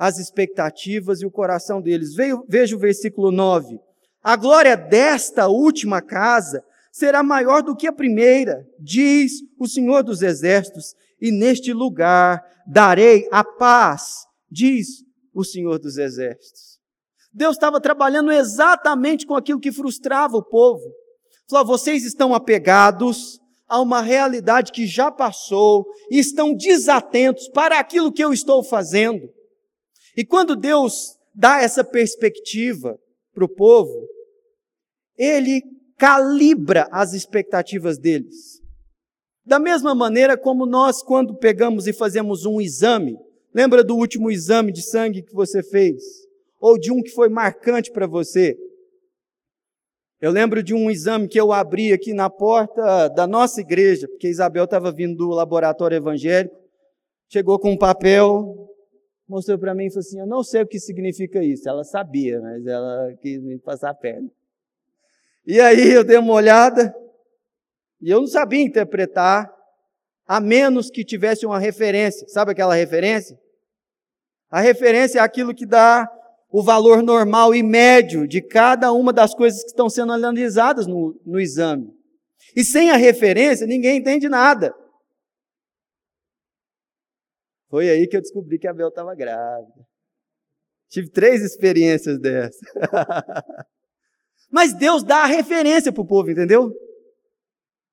as 0.00 0.18
expectativas 0.18 1.20
e 1.20 1.26
o 1.26 1.30
coração 1.30 1.82
deles. 1.82 2.14
Veja 2.48 2.74
o 2.74 2.78
versículo 2.78 3.30
9. 3.30 3.78
A 4.22 4.34
glória 4.34 4.74
desta 4.74 5.46
última 5.46 6.00
casa 6.00 6.64
será 6.90 7.22
maior 7.22 7.62
do 7.62 7.76
que 7.76 7.86
a 7.86 7.92
primeira, 7.92 8.66
diz 8.78 9.32
o 9.58 9.68
Senhor 9.68 10.02
dos 10.02 10.22
Exércitos, 10.22 10.94
e 11.20 11.30
neste 11.30 11.74
lugar 11.74 12.42
darei 12.66 13.28
a 13.30 13.44
paz, 13.44 14.24
diz 14.50 15.04
o 15.34 15.44
Senhor 15.44 15.78
dos 15.78 15.98
Exércitos. 15.98 16.78
Deus 17.30 17.56
estava 17.56 17.78
trabalhando 17.78 18.32
exatamente 18.32 19.26
com 19.26 19.34
aquilo 19.34 19.60
que 19.60 19.70
frustrava 19.70 20.34
o 20.34 20.42
povo. 20.42 20.82
Falou: 21.46 21.66
vocês 21.66 22.06
estão 22.06 22.34
apegados 22.34 23.38
a 23.68 23.78
uma 23.78 24.00
realidade 24.00 24.72
que 24.72 24.86
já 24.86 25.10
passou 25.10 25.84
e 26.10 26.18
estão 26.18 26.54
desatentos 26.54 27.48
para 27.48 27.78
aquilo 27.78 28.10
que 28.10 28.24
eu 28.24 28.32
estou 28.32 28.64
fazendo. 28.64 29.28
E 30.16 30.24
quando 30.24 30.56
Deus 30.56 31.16
dá 31.34 31.62
essa 31.62 31.84
perspectiva 31.84 32.98
para 33.32 33.44
o 33.44 33.48
povo, 33.48 34.06
ele 35.16 35.62
calibra 35.96 36.88
as 36.90 37.12
expectativas 37.12 37.98
deles. 37.98 38.60
Da 39.44 39.58
mesma 39.58 39.94
maneira 39.94 40.36
como 40.36 40.66
nós, 40.66 41.02
quando 41.02 41.36
pegamos 41.36 41.86
e 41.86 41.92
fazemos 41.92 42.44
um 42.44 42.60
exame, 42.60 43.16
lembra 43.54 43.82
do 43.82 43.96
último 43.96 44.30
exame 44.30 44.72
de 44.72 44.82
sangue 44.82 45.22
que 45.22 45.34
você 45.34 45.62
fez? 45.62 46.02
Ou 46.58 46.78
de 46.78 46.92
um 46.92 47.02
que 47.02 47.10
foi 47.10 47.28
marcante 47.28 47.90
para 47.90 48.06
você? 48.06 48.56
Eu 50.20 50.30
lembro 50.30 50.62
de 50.62 50.74
um 50.74 50.90
exame 50.90 51.26
que 51.26 51.40
eu 51.40 51.50
abri 51.50 51.92
aqui 51.92 52.12
na 52.12 52.28
porta 52.28 53.08
da 53.08 53.26
nossa 53.26 53.60
igreja, 53.60 54.06
porque 54.06 54.28
Isabel 54.28 54.64
estava 54.64 54.92
vindo 54.92 55.16
do 55.16 55.30
laboratório 55.30 55.96
evangélico, 55.96 56.54
chegou 57.30 57.58
com 57.58 57.72
um 57.72 57.78
papel, 57.78 58.68
mostrou 59.30 59.56
para 59.58 59.74
mim 59.74 59.86
e 59.86 59.90
falou 59.90 60.00
assim: 60.00 60.20
Eu 60.20 60.26
não 60.26 60.42
sei 60.42 60.62
o 60.62 60.66
que 60.66 60.78
significa 60.78 61.42
isso. 61.42 61.68
Ela 61.68 61.84
sabia, 61.84 62.40
mas 62.40 62.66
ela 62.66 63.14
quis 63.22 63.40
me 63.40 63.58
passar 63.58 63.90
a 63.90 63.94
perna. 63.94 64.28
E 65.46 65.60
aí 65.60 65.92
eu 65.92 66.04
dei 66.04 66.18
uma 66.18 66.34
olhada 66.34 66.92
e 68.02 68.10
eu 68.10 68.20
não 68.20 68.26
sabia 68.26 68.62
interpretar, 68.62 69.50
a 70.26 70.40
menos 70.40 70.90
que 70.90 71.04
tivesse 71.04 71.46
uma 71.46 71.58
referência. 71.58 72.26
Sabe 72.28 72.52
aquela 72.52 72.74
referência? 72.74 73.38
A 74.50 74.60
referência 74.60 75.20
é 75.20 75.22
aquilo 75.22 75.54
que 75.54 75.64
dá 75.64 76.10
o 76.50 76.62
valor 76.62 77.02
normal 77.02 77.54
e 77.54 77.62
médio 77.62 78.26
de 78.26 78.42
cada 78.42 78.92
uma 78.92 79.12
das 79.12 79.32
coisas 79.32 79.62
que 79.62 79.68
estão 79.68 79.88
sendo 79.88 80.12
analisadas 80.12 80.86
no, 80.86 81.18
no 81.24 81.38
exame. 81.38 81.88
E 82.56 82.64
sem 82.64 82.90
a 82.90 82.96
referência, 82.96 83.66
ninguém 83.66 83.98
entende 83.98 84.28
nada. 84.28 84.74
Foi 87.70 87.88
aí 87.88 88.08
que 88.08 88.16
eu 88.16 88.20
descobri 88.20 88.58
que 88.58 88.66
a 88.66 88.74
Bel 88.74 88.88
estava 88.88 89.14
grávida. 89.14 89.86
Tive 90.88 91.08
três 91.08 91.40
experiências 91.40 92.18
dessas. 92.18 92.60
Mas 94.50 94.74
Deus 94.74 95.04
dá 95.04 95.18
a 95.18 95.26
referência 95.26 95.92
para 95.92 96.02
o 96.02 96.06
povo, 96.06 96.28
entendeu? 96.28 96.72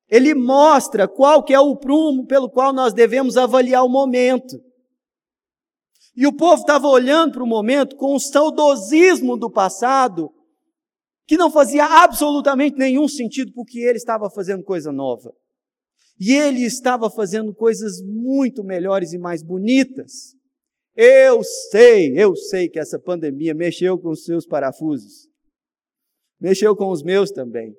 Ele 0.10 0.34
mostra 0.34 1.08
qual 1.08 1.44
que 1.44 1.54
é 1.54 1.60
o 1.60 1.76
prumo 1.76 2.26
pelo 2.26 2.50
qual 2.50 2.74
nós 2.74 2.92
devemos 2.92 3.38
avaliar 3.38 3.86
o 3.86 3.90
momento. 3.90 4.60
E 6.16 6.26
o 6.26 6.36
povo 6.36 6.62
estava 6.62 6.88
olhando 6.88 7.34
para 7.34 7.44
o 7.44 7.48
momento 7.48 7.96
com 7.96 8.16
o 8.16 8.20
saudosismo 8.20 9.38
do 9.38 9.52
passado, 9.52 10.34
que 11.28 11.38
não 11.38 11.52
fazia 11.52 11.86
absolutamente 11.86 12.76
nenhum 12.78 13.08
sentido, 13.08 13.52
porque 13.54 13.78
ele 13.78 13.98
estava 13.98 14.28
fazendo 14.32 14.64
coisa 14.64 14.92
nova. 14.92 15.32
E 16.20 16.34
ele 16.34 16.64
estava 16.64 17.10
fazendo 17.10 17.54
coisas 17.54 18.02
muito 18.02 18.64
melhores 18.64 19.14
e 19.14 19.18
mais 19.18 19.44
bonitas. 19.44 20.36
Eu 20.96 21.44
sei, 21.44 22.20
eu 22.20 22.36
sei 22.36 22.68
que 22.68 22.80
essa 22.80 23.00
pandemia 23.00 23.54
mexeu 23.54 24.00
com 24.00 24.10
os 24.10 24.24
seus 24.24 24.48
parafusos. 24.48 25.28
Mexeu 26.40 26.76
com 26.76 26.90
os 26.90 27.04
meus 27.04 27.30
também. 27.30 27.76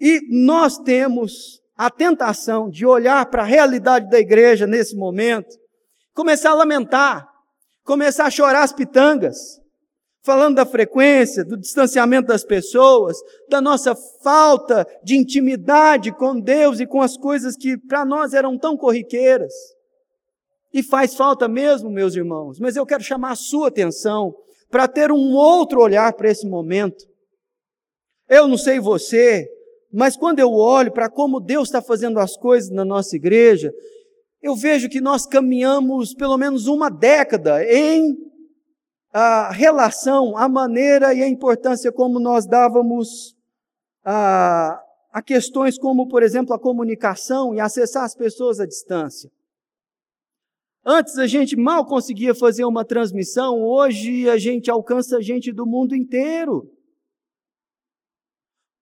E 0.00 0.20
nós 0.44 0.78
temos 0.78 1.60
a 1.76 1.88
tentação 1.88 2.68
de 2.68 2.84
olhar 2.84 3.24
para 3.30 3.42
a 3.42 3.46
realidade 3.46 4.10
da 4.10 4.18
igreja 4.18 4.66
nesse 4.66 4.96
momento, 4.96 5.56
começar 6.12 6.50
a 6.50 6.54
lamentar, 6.54 7.28
começar 7.84 8.26
a 8.26 8.30
chorar 8.30 8.64
as 8.64 8.72
pitangas, 8.72 9.38
falando 10.22 10.56
da 10.56 10.66
frequência, 10.66 11.44
do 11.44 11.56
distanciamento 11.56 12.28
das 12.28 12.44
pessoas, 12.44 13.16
da 13.48 13.60
nossa 13.60 13.94
falta 13.94 14.86
de 15.02 15.16
intimidade 15.16 16.12
com 16.12 16.38
Deus 16.38 16.80
e 16.80 16.86
com 16.86 17.00
as 17.00 17.16
coisas 17.16 17.56
que 17.56 17.76
para 17.76 18.04
nós 18.04 18.34
eram 18.34 18.58
tão 18.58 18.76
corriqueiras. 18.76 19.52
E 20.72 20.82
faz 20.82 21.14
falta 21.14 21.48
mesmo, 21.48 21.90
meus 21.90 22.14
irmãos, 22.14 22.58
mas 22.58 22.76
eu 22.76 22.84
quero 22.84 23.02
chamar 23.02 23.32
a 23.32 23.36
sua 23.36 23.68
atenção 23.68 24.34
para 24.70 24.86
ter 24.86 25.10
um 25.10 25.34
outro 25.34 25.80
olhar 25.80 26.12
para 26.12 26.30
esse 26.30 26.46
momento. 26.46 27.06
Eu 28.28 28.46
não 28.46 28.58
sei 28.58 28.78
você, 28.78 29.48
mas 29.90 30.16
quando 30.16 30.40
eu 30.40 30.52
olho 30.52 30.92
para 30.92 31.08
como 31.08 31.40
Deus 31.40 31.68
está 31.68 31.80
fazendo 31.80 32.18
as 32.18 32.36
coisas 32.36 32.70
na 32.70 32.84
nossa 32.84 33.16
igreja, 33.16 33.72
eu 34.42 34.54
vejo 34.54 34.88
que 34.88 35.00
nós 35.00 35.26
caminhamos 35.26 36.14
pelo 36.14 36.36
menos 36.36 36.66
uma 36.66 36.90
década 36.90 37.64
em 37.64 38.27
a 39.12 39.50
relação, 39.50 40.36
a 40.36 40.48
maneira 40.48 41.14
e 41.14 41.22
a 41.22 41.28
importância 41.28 41.90
como 41.90 42.20
nós 42.20 42.46
dávamos 42.46 43.36
a, 44.04 44.82
a 45.12 45.22
questões 45.22 45.78
como, 45.78 46.08
por 46.08 46.22
exemplo, 46.22 46.54
a 46.54 46.58
comunicação 46.58 47.54
e 47.54 47.60
acessar 47.60 48.04
as 48.04 48.14
pessoas 48.14 48.60
à 48.60 48.66
distância. 48.66 49.30
Antes 50.84 51.18
a 51.18 51.26
gente 51.26 51.56
mal 51.56 51.84
conseguia 51.84 52.34
fazer 52.34 52.64
uma 52.64 52.84
transmissão, 52.84 53.62
hoje 53.62 54.28
a 54.28 54.38
gente 54.38 54.70
alcança 54.70 55.20
gente 55.20 55.52
do 55.52 55.66
mundo 55.66 55.94
inteiro. 55.94 56.70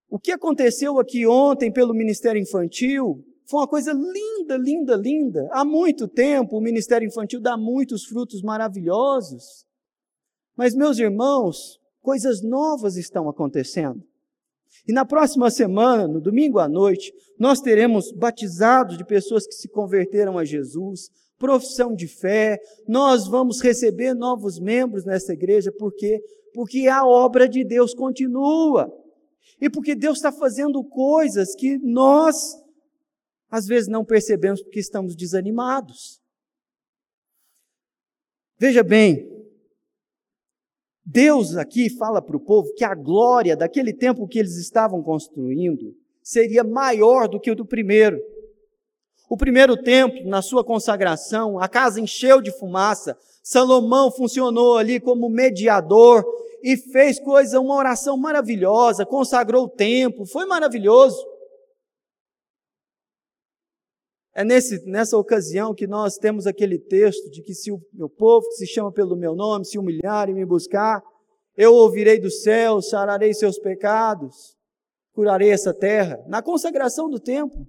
O 0.09 0.19
que 0.19 0.31
aconteceu 0.31 1.01
aqui 1.01 1.27
ontem 1.27 1.73
pelo 1.73 1.93
Ministério 1.93 2.41
Infantil 2.41 3.25
Foi 3.45 3.61
uma 3.61 3.69
coisa 3.69 3.93
linda, 3.93 4.57
linda, 4.57 4.95
linda. 4.95 5.49
Há 5.51 5.65
muito 5.65 6.07
tempo 6.07 6.57
o 6.57 6.61
ministério 6.61 7.07
infantil 7.07 7.41
dá 7.41 7.57
muitos 7.57 8.05
frutos 8.05 8.41
maravilhosos. 8.43 9.66
Mas, 10.57 10.75
meus 10.75 10.99
irmãos, 10.99 11.79
coisas 12.01 12.43
novas 12.43 12.97
estão 12.97 13.29
acontecendo. 13.29 14.03
E 14.87 14.93
na 14.93 15.05
próxima 15.05 15.51
semana, 15.51 16.07
no 16.07 16.21
domingo 16.21 16.59
à 16.59 16.69
noite, 16.69 17.13
nós 17.39 17.61
teremos 17.61 18.13
batizados 18.13 18.97
de 18.97 19.05
pessoas 19.05 19.47
que 19.47 19.55
se 19.55 19.69
converteram 19.69 20.39
a 20.39 20.45
Jesus, 20.45 21.11
profissão 21.39 21.95
de 21.95 22.07
fé, 22.07 22.59
nós 22.87 23.27
vamos 23.27 23.61
receber 23.61 24.15
novos 24.15 24.59
membros 24.59 25.05
nessa 25.05 25.33
igreja, 25.33 25.73
por 25.73 25.93
quê? 25.95 26.21
Porque 26.55 26.87
a 26.89 27.05
obra 27.05 27.49
de 27.49 27.65
Deus 27.65 27.95
continua. 27.95 28.91
E 29.61 29.69
porque 29.69 29.95
Deus 29.95 30.19
está 30.19 30.33
fazendo 30.33 30.83
coisas 30.85 31.55
que 31.55 31.79
nós, 31.79 32.55
às 33.51 33.67
vezes, 33.67 33.89
não 33.89 34.05
percebemos 34.05 34.63
porque 34.63 34.81
estamos 34.81 35.15
desanimados. 35.15 36.21
Veja 38.59 38.83
bem, 38.83 39.36
Deus 41.09 41.57
aqui 41.57 41.89
fala 41.89 42.21
para 42.21 42.37
o 42.37 42.41
povo 42.41 42.75
que 42.75 42.85
a 42.85 42.93
glória 42.93 43.57
daquele 43.57 43.93
tempo 43.93 44.27
que 44.27 44.41
eles 44.41 44.57
estavam 44.57 45.01
construindo 45.05 45.95
seria 46.21 46.65
maior 46.65 47.29
do 47.29 47.39
que 47.39 47.49
o 47.49 47.55
do 47.55 47.65
primeiro. 47.65 48.21
O 49.31 49.37
primeiro 49.37 49.77
templo, 49.77 50.29
na 50.29 50.43
sua 50.43 50.65
consagração, 50.65 51.61
a 51.61 51.69
casa 51.69 52.01
encheu 52.01 52.41
de 52.41 52.51
fumaça. 52.51 53.17
Salomão 53.41 54.11
funcionou 54.11 54.79
ali 54.79 54.99
como 54.99 55.29
mediador 55.29 56.25
e 56.61 56.77
fez 56.77 57.21
coisa, 57.21 57.61
uma 57.61 57.77
oração 57.77 58.17
maravilhosa, 58.17 59.07
consagrou 59.07 59.67
o 59.67 59.69
templo, 59.69 60.27
foi 60.27 60.45
maravilhoso. 60.45 61.25
É 64.39 64.45
nesse, 64.45 64.85
nessa 64.85 65.17
ocasião 65.17 65.75
que 65.75 65.87
nós 65.87 66.19
temos 66.19 66.47
aquele 66.47 66.79
texto 66.79 67.31
de 67.31 67.41
que 67.41 67.55
se 67.55 67.73
o 67.73 67.81
meu 67.91 68.07
povo, 68.07 68.47
que 68.49 68.57
se 68.57 68.67
chama 68.67 68.93
pelo 68.93 69.17
meu 69.17 69.35
nome, 69.35 69.65
se 69.65 69.79
humilhar 69.79 70.29
e 70.29 70.35
me 70.35 70.45
buscar, 70.45 71.03
eu 71.57 71.73
ouvirei 71.73 72.21
do 72.21 72.31
céu, 72.31 72.83
sararei 72.83 73.33
seus 73.33 73.59
pecados, 73.59 74.55
curarei 75.15 75.49
essa 75.49 75.73
terra. 75.73 76.23
Na 76.29 76.43
consagração 76.43 77.09
do 77.09 77.19
templo. 77.19 77.67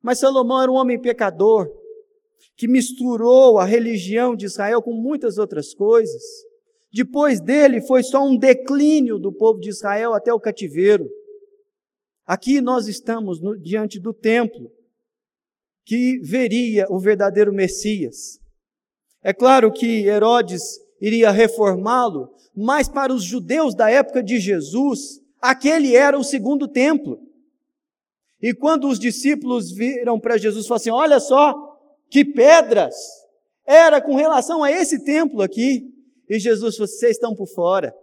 Mas 0.00 0.20
Salomão 0.20 0.62
era 0.62 0.72
um 0.72 0.76
homem 0.76 0.98
pecador, 0.98 1.70
que 2.56 2.66
misturou 2.66 3.58
a 3.58 3.66
religião 3.66 4.34
de 4.34 4.46
Israel 4.46 4.80
com 4.80 4.94
muitas 4.94 5.36
outras 5.36 5.74
coisas. 5.74 6.22
Depois 6.90 7.42
dele 7.42 7.82
foi 7.82 8.02
só 8.02 8.24
um 8.24 8.38
declínio 8.38 9.18
do 9.18 9.34
povo 9.34 9.60
de 9.60 9.68
Israel 9.68 10.14
até 10.14 10.32
o 10.32 10.40
cativeiro. 10.40 11.06
Aqui 12.24 12.62
nós 12.62 12.88
estamos 12.88 13.38
no, 13.38 13.54
diante 13.54 14.00
do 14.00 14.14
templo, 14.14 14.77
que 15.88 16.18
veria 16.18 16.86
o 16.90 16.98
verdadeiro 17.00 17.50
Messias. 17.50 18.38
É 19.24 19.32
claro 19.32 19.72
que 19.72 20.06
Herodes 20.06 20.62
iria 21.00 21.30
reformá-lo, 21.30 22.28
mas 22.54 22.90
para 22.90 23.10
os 23.10 23.24
judeus 23.24 23.74
da 23.74 23.90
época 23.90 24.22
de 24.22 24.38
Jesus, 24.38 25.18
aquele 25.40 25.96
era 25.96 26.18
o 26.18 26.22
segundo 26.22 26.68
templo. 26.68 27.18
E 28.42 28.52
quando 28.52 28.86
os 28.86 28.98
discípulos 28.98 29.72
viram 29.72 30.20
para 30.20 30.36
Jesus 30.36 30.66
falaram 30.66 30.82
assim: 30.82 30.90
Olha 30.90 31.20
só, 31.20 31.54
que 32.10 32.22
pedras! 32.22 32.94
Era 33.66 33.98
com 34.02 34.14
relação 34.14 34.62
a 34.62 34.70
esse 34.70 35.02
templo 35.02 35.40
aqui. 35.40 35.90
E 36.28 36.38
Jesus 36.38 36.76
falou: 36.76 36.86
Vocês 36.86 37.12
estão 37.12 37.34
por 37.34 37.48
fora. 37.48 37.94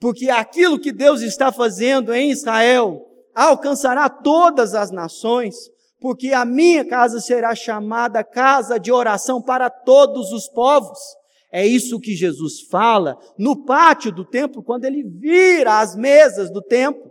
Porque 0.00 0.28
aquilo 0.28 0.78
que 0.78 0.90
Deus 0.90 1.22
está 1.22 1.52
fazendo 1.52 2.12
em 2.12 2.32
Israel 2.32 3.06
alcançará 3.32 4.08
todas 4.08 4.74
as 4.74 4.90
nações, 4.90 5.54
porque 6.00 6.32
a 6.32 6.44
minha 6.44 6.84
casa 6.84 7.20
será 7.20 7.54
chamada 7.54 8.22
casa 8.22 8.78
de 8.78 8.92
oração 8.92 9.42
para 9.42 9.68
todos 9.68 10.32
os 10.32 10.48
povos. 10.48 10.98
É 11.50 11.66
isso 11.66 11.98
que 11.98 12.14
Jesus 12.14 12.60
fala 12.70 13.18
no 13.38 13.64
pátio 13.64 14.12
do 14.12 14.24
templo, 14.24 14.62
quando 14.62 14.84
ele 14.84 15.02
vira 15.02 15.80
as 15.80 15.96
mesas 15.96 16.50
do 16.50 16.62
templo. 16.62 17.10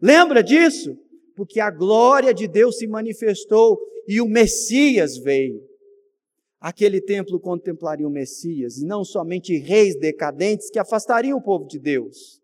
Lembra 0.00 0.42
disso? 0.42 0.96
Porque 1.34 1.58
a 1.58 1.70
glória 1.70 2.34
de 2.34 2.46
Deus 2.46 2.78
se 2.78 2.86
manifestou 2.86 3.78
e 4.06 4.20
o 4.20 4.26
Messias 4.26 5.16
veio. 5.16 5.60
Aquele 6.60 7.00
templo 7.00 7.40
contemplaria 7.40 8.06
o 8.06 8.10
Messias, 8.10 8.78
e 8.78 8.86
não 8.86 9.04
somente 9.04 9.56
reis 9.58 9.98
decadentes 9.98 10.70
que 10.70 10.78
afastariam 10.78 11.36
o 11.36 11.42
povo 11.42 11.66
de 11.66 11.78
Deus. 11.78 12.40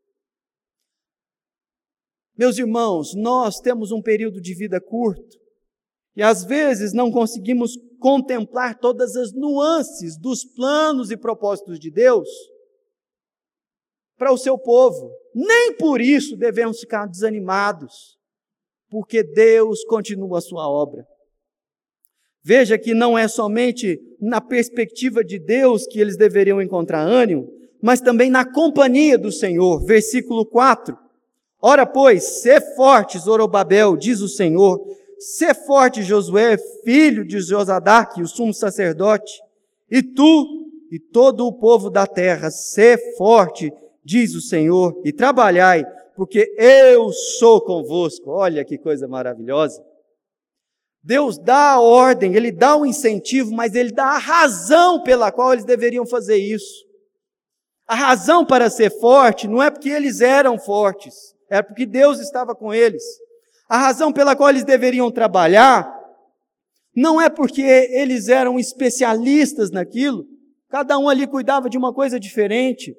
Meus 2.41 2.57
irmãos, 2.57 3.15
nós 3.15 3.61
temos 3.61 3.93
um 3.93 4.01
período 4.01 4.41
de 4.41 4.55
vida 4.55 4.81
curto 4.81 5.39
e 6.17 6.23
às 6.23 6.43
vezes 6.43 6.95
não 6.95 7.11
conseguimos 7.11 7.73
contemplar 7.99 8.79
todas 8.79 9.15
as 9.15 9.35
nuances 9.35 10.19
dos 10.19 10.43
planos 10.43 11.11
e 11.11 11.19
propósitos 11.19 11.79
de 11.79 11.91
Deus 11.91 12.27
para 14.17 14.33
o 14.33 14.39
seu 14.39 14.57
povo. 14.57 15.13
Nem 15.35 15.77
por 15.77 16.01
isso 16.01 16.35
devemos 16.35 16.81
ficar 16.81 17.05
desanimados, 17.05 18.17
porque 18.89 19.23
Deus 19.23 19.85
continua 19.85 20.39
a 20.39 20.41
sua 20.41 20.67
obra. 20.67 21.05
Veja 22.43 22.79
que 22.79 22.95
não 22.95 23.19
é 23.19 23.29
somente 23.29 24.01
na 24.19 24.41
perspectiva 24.41 25.23
de 25.23 25.39
Deus 25.39 25.87
que 25.87 26.01
eles 26.01 26.17
deveriam 26.17 26.63
encontrar 26.63 27.03
ânimo, 27.03 27.53
mas 27.83 28.01
também 28.01 28.31
na 28.31 28.51
companhia 28.51 29.19
do 29.19 29.31
Senhor. 29.31 29.85
Versículo 29.85 30.47
4. 30.47 31.10
Ora, 31.63 31.85
pois, 31.85 32.41
sê 32.41 32.61
forte, 32.75 33.19
Zorobabel, 33.19 33.97
diz 33.97 34.21
o 34.21 34.29
Senhor, 34.29 34.81
sê 35.19 35.53
forte, 35.53 36.03
Josué, 36.03 36.57
filho 36.83 37.25
de 37.25 37.41
Josadaque, 37.41 38.23
o 38.23 38.27
sumo 38.27 38.55
sacerdote, 38.55 39.43
e 39.91 40.03
tu 40.03 40.61
e 40.91 40.99
todo 40.99 41.47
o 41.47 41.53
povo 41.53 41.89
da 41.89 42.07
terra, 42.07 42.51
sê 42.51 42.97
forte, 43.17 43.73
diz 44.05 44.35
o 44.35 44.41
Senhor, 44.41 45.01
e 45.05 45.13
trabalhai, 45.13 45.85
porque 46.17 46.53
eu 46.59 47.13
sou 47.13 47.61
convosco. 47.61 48.31
Olha 48.31 48.65
que 48.65 48.77
coisa 48.77 49.07
maravilhosa. 49.07 49.83
Deus 51.03 51.39
dá 51.39 51.73
a 51.75 51.81
ordem, 51.81 52.35
Ele 52.35 52.51
dá 52.51 52.75
o 52.75 52.81
um 52.81 52.87
incentivo, 52.87 53.53
mas 53.55 53.75
Ele 53.75 53.93
dá 53.93 54.07
a 54.07 54.19
razão 54.19 55.03
pela 55.03 55.31
qual 55.31 55.53
eles 55.53 55.65
deveriam 55.65 56.05
fazer 56.05 56.37
isso. 56.37 56.85
A 57.87 57.95
razão 57.95 58.45
para 58.45 58.69
ser 58.69 58.91
forte 58.91 59.49
não 59.49 59.63
é 59.63 59.71
porque 59.71 59.89
eles 59.89 60.21
eram 60.21 60.59
fortes, 60.59 61.35
era 61.51 61.65
porque 61.65 61.85
Deus 61.85 62.21
estava 62.21 62.55
com 62.55 62.73
eles. 62.73 63.03
A 63.69 63.79
razão 63.79 64.13
pela 64.13 64.37
qual 64.37 64.51
eles 64.51 64.65
deveriam 64.65 65.11
trabalhar 65.11 65.99
não 66.95 67.21
é 67.21 67.29
porque 67.29 67.63
eles 67.63 68.29
eram 68.29 68.59
especialistas 68.59 69.71
naquilo, 69.71 70.25
cada 70.69 70.99
um 70.99 71.09
ali 71.09 71.27
cuidava 71.27 71.69
de 71.69 71.79
uma 71.79 71.95
coisa 71.95 72.19
diferente, 72.19 72.95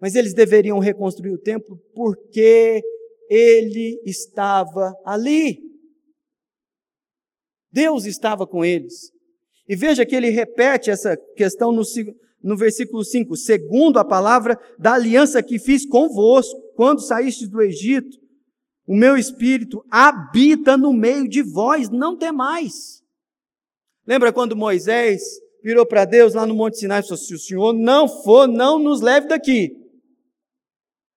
mas 0.00 0.14
eles 0.14 0.32
deveriam 0.32 0.78
reconstruir 0.78 1.32
o 1.32 1.38
templo 1.38 1.78
porque 1.94 2.82
ele 3.28 4.00
estava 4.04 4.92
ali. 5.04 5.58
Deus 7.72 8.04
estava 8.04 8.46
com 8.46 8.64
eles. 8.64 9.12
E 9.68 9.76
veja 9.76 10.04
que 10.04 10.16
ele 10.16 10.30
repete 10.30 10.90
essa 10.90 11.16
questão 11.36 11.70
no, 11.70 11.82
no 12.42 12.56
versículo 12.56 13.04
5, 13.04 13.36
segundo 13.36 13.98
a 13.98 14.04
palavra 14.04 14.58
da 14.78 14.94
aliança 14.94 15.42
que 15.42 15.58
fiz 15.58 15.86
convosco, 15.86 16.58
quando 16.80 17.02
saíste 17.02 17.46
do 17.46 17.60
Egito, 17.60 18.16
o 18.86 18.96
meu 18.96 19.14
espírito 19.14 19.84
habita 19.90 20.78
no 20.78 20.94
meio 20.94 21.28
de 21.28 21.42
vós, 21.42 21.90
não 21.90 22.16
temais. 22.16 23.04
Lembra 24.06 24.32
quando 24.32 24.56
Moisés 24.56 25.20
virou 25.62 25.84
para 25.84 26.06
Deus 26.06 26.32
lá 26.32 26.46
no 26.46 26.54
Monte 26.54 26.78
Sinai 26.78 27.00
e 27.00 27.02
falou: 27.02 27.18
se 27.18 27.34
o 27.34 27.38
Senhor 27.38 27.74
não 27.74 28.08
for, 28.08 28.48
não 28.48 28.78
nos 28.78 29.02
leve 29.02 29.28
daqui. 29.28 29.76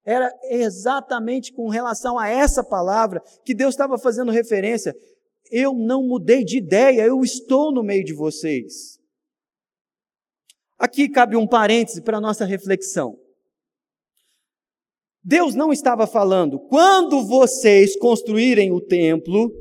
Era 0.04 0.30
exatamente 0.50 1.54
com 1.54 1.70
relação 1.70 2.20
a 2.20 2.28
essa 2.28 2.62
palavra 2.62 3.24
que 3.46 3.56
Deus 3.56 3.74
estava 3.74 3.98
fazendo 3.98 4.34
referência. 4.34 4.94
Eu 5.50 5.74
não 5.74 6.04
mudei 6.04 6.44
de 6.44 6.58
ideia, 6.58 7.06
eu 7.06 7.22
estou 7.22 7.72
no 7.72 7.84
meio 7.84 8.04
de 8.04 8.14
vocês. 8.14 9.00
Aqui 10.78 11.08
cabe 11.08 11.38
um 11.38 11.48
parêntese 11.48 12.02
para 12.02 12.18
a 12.18 12.22
nossa 12.22 12.44
reflexão. 12.44 13.23
Deus 15.24 15.56
não 15.56 15.72
estava 15.72 16.06
falando, 16.06 16.60
quando 16.60 17.26
vocês 17.26 17.96
construírem 17.96 18.72
o 18.72 18.82
templo 18.82 19.52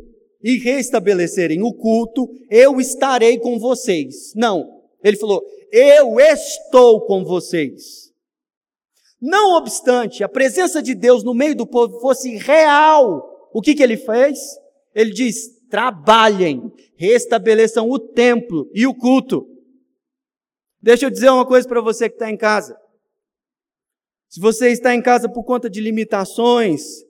e 0.42 0.58
restabelecerem 0.58 1.62
o 1.62 1.72
culto, 1.72 2.28
eu 2.50 2.80
estarei 2.80 3.38
com 3.38 3.58
vocês. 3.58 4.32
Não. 4.34 4.68
Ele 5.04 5.16
falou, 5.16 5.42
eu 5.70 6.18
estou 6.18 7.02
com 7.06 7.24
vocês. 7.24 8.10
Não 9.20 9.56
obstante 9.56 10.24
a 10.24 10.28
presença 10.28 10.82
de 10.82 10.96
Deus 10.96 11.22
no 11.22 11.32
meio 11.32 11.54
do 11.54 11.64
povo 11.64 12.00
fosse 12.00 12.36
real, 12.38 13.22
o 13.54 13.60
que, 13.60 13.74
que 13.74 13.82
ele 13.82 13.96
fez? 13.96 14.38
Ele 14.92 15.12
diz: 15.12 15.48
trabalhem, 15.70 16.72
restabeleçam 16.96 17.88
o 17.88 18.00
templo 18.00 18.68
e 18.74 18.84
o 18.84 18.92
culto. 18.92 19.46
Deixa 20.82 21.06
eu 21.06 21.10
dizer 21.10 21.30
uma 21.30 21.46
coisa 21.46 21.68
para 21.68 21.80
você 21.80 22.08
que 22.08 22.16
está 22.16 22.28
em 22.28 22.36
casa. 22.36 22.76
Se 24.32 24.40
você 24.40 24.70
está 24.70 24.94
em 24.94 25.02
casa 25.02 25.28
por 25.28 25.44
conta 25.44 25.68
de 25.68 25.78
limitações, 25.78 27.04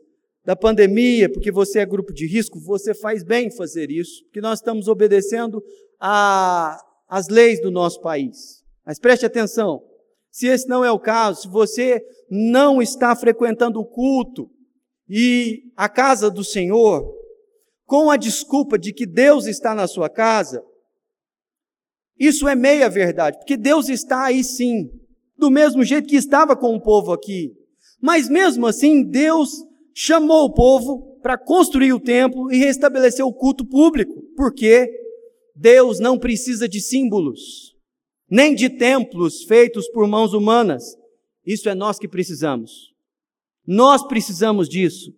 da 0.44 0.56
pandemia, 0.56 1.30
porque 1.30 1.52
você 1.52 1.78
é 1.78 1.86
grupo 1.86 2.12
de 2.12 2.26
risco, 2.26 2.58
você 2.58 2.92
faz 2.92 3.22
bem 3.22 3.46
em 3.46 3.56
fazer 3.56 3.92
isso, 3.92 4.24
porque 4.24 4.40
nós 4.40 4.58
estamos 4.58 4.88
obedecendo 4.88 5.62
às 6.00 7.28
leis 7.28 7.62
do 7.62 7.70
nosso 7.70 8.00
país. 8.00 8.64
Mas 8.84 8.98
preste 8.98 9.24
atenção, 9.24 9.84
se 10.32 10.48
esse 10.48 10.66
não 10.66 10.84
é 10.84 10.90
o 10.90 10.98
caso, 10.98 11.42
se 11.42 11.48
você 11.48 12.04
não 12.28 12.82
está 12.82 13.14
frequentando 13.14 13.78
o 13.78 13.86
culto 13.86 14.50
e 15.08 15.70
a 15.76 15.88
casa 15.88 16.28
do 16.28 16.42
Senhor, 16.42 17.08
com 17.86 18.10
a 18.10 18.16
desculpa 18.16 18.76
de 18.76 18.92
que 18.92 19.06
Deus 19.06 19.46
está 19.46 19.76
na 19.76 19.86
sua 19.86 20.10
casa, 20.10 20.60
isso 22.18 22.48
é 22.48 22.56
meia 22.56 22.90
verdade, 22.90 23.38
porque 23.38 23.56
Deus 23.56 23.88
está 23.88 24.24
aí 24.24 24.42
sim, 24.42 24.90
do 25.42 25.50
mesmo 25.50 25.82
jeito 25.82 26.06
que 26.06 26.14
estava 26.14 26.54
com 26.54 26.72
o 26.72 26.80
povo 26.80 27.12
aqui. 27.12 27.52
Mas 28.00 28.28
mesmo 28.28 28.64
assim, 28.64 29.02
Deus 29.02 29.50
chamou 29.92 30.44
o 30.44 30.54
povo 30.54 31.18
para 31.20 31.36
construir 31.36 31.92
o 31.92 31.98
templo 31.98 32.52
e 32.52 32.58
restabelecer 32.58 33.26
o 33.26 33.34
culto 33.34 33.66
público, 33.66 34.22
porque 34.36 34.88
Deus 35.56 35.98
não 35.98 36.16
precisa 36.16 36.68
de 36.68 36.80
símbolos, 36.80 37.74
nem 38.30 38.54
de 38.54 38.70
templos 38.70 39.42
feitos 39.42 39.88
por 39.88 40.06
mãos 40.06 40.32
humanas. 40.32 40.96
Isso 41.44 41.68
é 41.68 41.74
nós 41.74 41.98
que 41.98 42.06
precisamos. 42.06 42.92
Nós 43.66 44.06
precisamos 44.06 44.68
disso. 44.68 45.12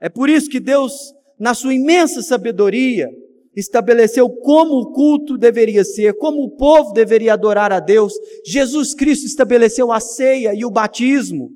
É 0.00 0.08
por 0.08 0.30
isso 0.30 0.48
que 0.48 0.60
Deus, 0.60 0.92
na 1.36 1.52
sua 1.52 1.74
imensa 1.74 2.22
sabedoria, 2.22 3.10
estabeleceu 3.56 4.28
como 4.28 4.74
o 4.74 4.92
culto 4.92 5.38
deveria 5.38 5.82
ser, 5.82 6.14
como 6.18 6.42
o 6.42 6.50
povo 6.50 6.92
deveria 6.92 7.32
adorar 7.32 7.72
a 7.72 7.80
Deus. 7.80 8.12
Jesus 8.44 8.94
Cristo 8.94 9.24
estabeleceu 9.24 9.90
a 9.90 9.98
ceia 9.98 10.54
e 10.54 10.64
o 10.64 10.70
batismo. 10.70 11.50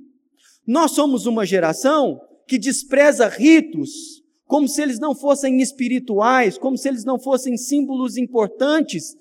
Nós 0.67 0.93
somos 0.93 1.27
uma 1.27 1.45
geração 1.45 2.19
que 2.49 2.59
despreza 2.59 3.29
ritos 3.29 4.21
como 4.47 4.67
se 4.67 4.83
eles 4.83 4.99
não 4.99 5.15
fossem 5.15 5.61
espirituais, 5.61 6.59
como 6.59 6.77
se 6.77 6.89
eles 6.89 7.05
não 7.05 7.21
fossem 7.21 7.57
símbolos 7.57 8.17
importantes. 8.17 9.15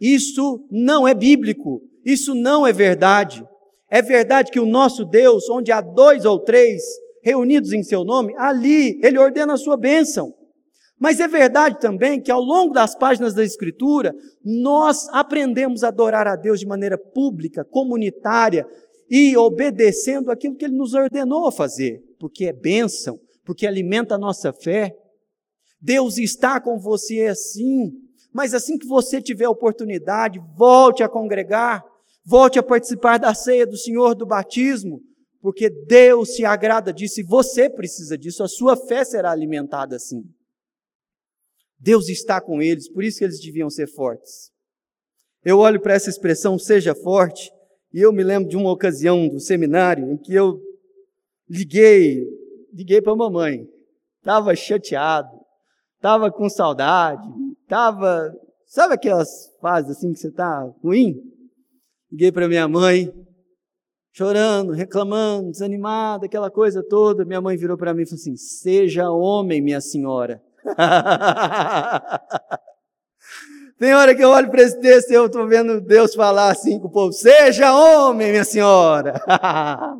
Isso 0.00 0.64
não 0.70 1.06
é 1.06 1.12
bíblico, 1.12 1.82
isso 2.02 2.34
não 2.34 2.66
é 2.66 2.72
verdade. 2.72 3.44
É 3.90 4.00
verdade 4.00 4.50
que 4.50 4.60
o 4.60 4.64
nosso 4.64 5.04
Deus, 5.04 5.50
onde 5.50 5.70
há 5.70 5.82
dois 5.82 6.24
ou 6.24 6.38
três 6.38 6.80
reunidos 7.22 7.72
em 7.72 7.82
seu 7.82 8.04
nome, 8.04 8.34
ali 8.38 8.98
ele 9.02 9.18
ordena 9.18 9.52
a 9.52 9.58
sua 9.58 9.76
bênção. 9.76 10.32
Mas 11.00 11.18
é 11.18 11.26
verdade 11.26 11.80
também 11.80 12.20
que 12.20 12.30
ao 12.30 12.42
longo 12.42 12.74
das 12.74 12.94
páginas 12.94 13.32
da 13.32 13.42
Escritura, 13.42 14.14
nós 14.44 15.08
aprendemos 15.08 15.82
a 15.82 15.88
adorar 15.88 16.26
a 16.26 16.36
Deus 16.36 16.60
de 16.60 16.66
maneira 16.66 16.98
pública, 16.98 17.64
comunitária, 17.64 18.66
e 19.10 19.36
obedecendo 19.36 20.30
aquilo 20.30 20.54
que 20.54 20.64
Ele 20.64 20.76
nos 20.76 20.94
ordenou 20.94 21.48
a 21.48 21.52
fazer, 21.52 22.00
porque 22.20 22.44
é 22.44 22.52
bênção, 22.52 23.18
porque 23.44 23.66
alimenta 23.66 24.14
a 24.14 24.18
nossa 24.18 24.52
fé. 24.52 24.94
Deus 25.80 26.16
está 26.16 26.60
com 26.60 26.78
você 26.78 27.26
assim, 27.26 27.90
mas 28.32 28.54
assim 28.54 28.78
que 28.78 28.86
você 28.86 29.20
tiver 29.20 29.48
oportunidade, 29.48 30.40
volte 30.56 31.02
a 31.02 31.08
congregar, 31.08 31.82
volte 32.24 32.58
a 32.58 32.62
participar 32.62 33.18
da 33.18 33.34
ceia 33.34 33.66
do 33.66 33.76
Senhor 33.76 34.14
do 34.14 34.24
batismo, 34.24 35.00
porque 35.40 35.68
Deus 35.68 36.36
se 36.36 36.44
agrada 36.44 36.92
disso 36.92 37.20
e 37.20 37.24
você 37.24 37.68
precisa 37.68 38.16
disso, 38.16 38.44
a 38.44 38.48
sua 38.48 38.76
fé 38.76 39.02
será 39.04 39.32
alimentada 39.32 39.96
assim. 39.96 40.22
Deus 41.80 42.08
está 42.10 42.40
com 42.40 42.60
eles, 42.60 42.92
por 42.92 43.02
isso 43.02 43.18
que 43.18 43.24
eles 43.24 43.40
deviam 43.40 43.70
ser 43.70 43.86
fortes. 43.86 44.50
Eu 45.42 45.58
olho 45.58 45.80
para 45.80 45.94
essa 45.94 46.10
expressão, 46.10 46.58
seja 46.58 46.94
forte, 46.94 47.50
e 47.92 48.00
eu 48.00 48.12
me 48.12 48.22
lembro 48.22 48.48
de 48.48 48.56
uma 48.56 48.70
ocasião 48.70 49.26
do 49.26 49.40
seminário 49.40 50.12
em 50.12 50.18
que 50.18 50.34
eu 50.34 50.60
liguei, 51.48 52.22
liguei 52.72 53.00
para 53.00 53.14
a 53.14 53.16
mamãe. 53.16 53.66
Estava 54.18 54.54
chateado, 54.54 55.30
estava 55.96 56.30
com 56.30 56.48
saudade, 56.48 57.26
estava. 57.62 58.30
Sabe 58.66 58.94
aquelas 58.94 59.28
fases 59.60 59.96
assim 59.96 60.12
que 60.12 60.18
você 60.18 60.28
está 60.28 60.62
ruim? 60.84 61.16
Liguei 62.12 62.30
para 62.30 62.46
minha 62.46 62.68
mãe, 62.68 63.10
chorando, 64.12 64.72
reclamando, 64.72 65.50
desanimada, 65.50 66.26
aquela 66.26 66.50
coisa 66.50 66.84
toda. 66.86 67.24
Minha 67.24 67.40
mãe 67.40 67.56
virou 67.56 67.78
para 67.78 67.94
mim 67.94 68.02
e 68.02 68.06
falou 68.06 68.20
assim: 68.20 68.36
Seja 68.36 69.10
homem, 69.10 69.62
minha 69.62 69.80
senhora. 69.80 70.42
Tem 73.78 73.94
hora 73.94 74.14
que 74.14 74.22
eu 74.22 74.28
olho 74.28 74.50
para 74.50 74.60
esse 74.62 74.78
texto 74.78 75.10
e 75.10 75.14
eu 75.14 75.24
estou 75.24 75.48
vendo 75.48 75.80
Deus 75.80 76.14
falar 76.14 76.50
assim 76.50 76.78
com 76.78 76.88
o 76.88 76.92
povo: 76.92 77.12
seja 77.12 77.74
homem, 77.74 78.30
minha 78.30 78.44
senhora. 78.44 79.14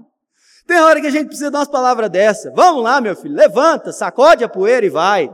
Tem 0.66 0.78
hora 0.78 1.00
que 1.00 1.06
a 1.06 1.10
gente 1.10 1.28
precisa 1.28 1.50
dar 1.50 1.60
umas 1.60 1.68
palavras 1.68 2.10
dessa. 2.10 2.52
Vamos 2.54 2.82
lá, 2.84 3.00
meu 3.00 3.16
filho, 3.16 3.34
levanta, 3.34 3.90
sacode 3.92 4.44
a 4.44 4.48
poeira 4.48 4.84
e 4.84 4.90
vai. 4.90 5.30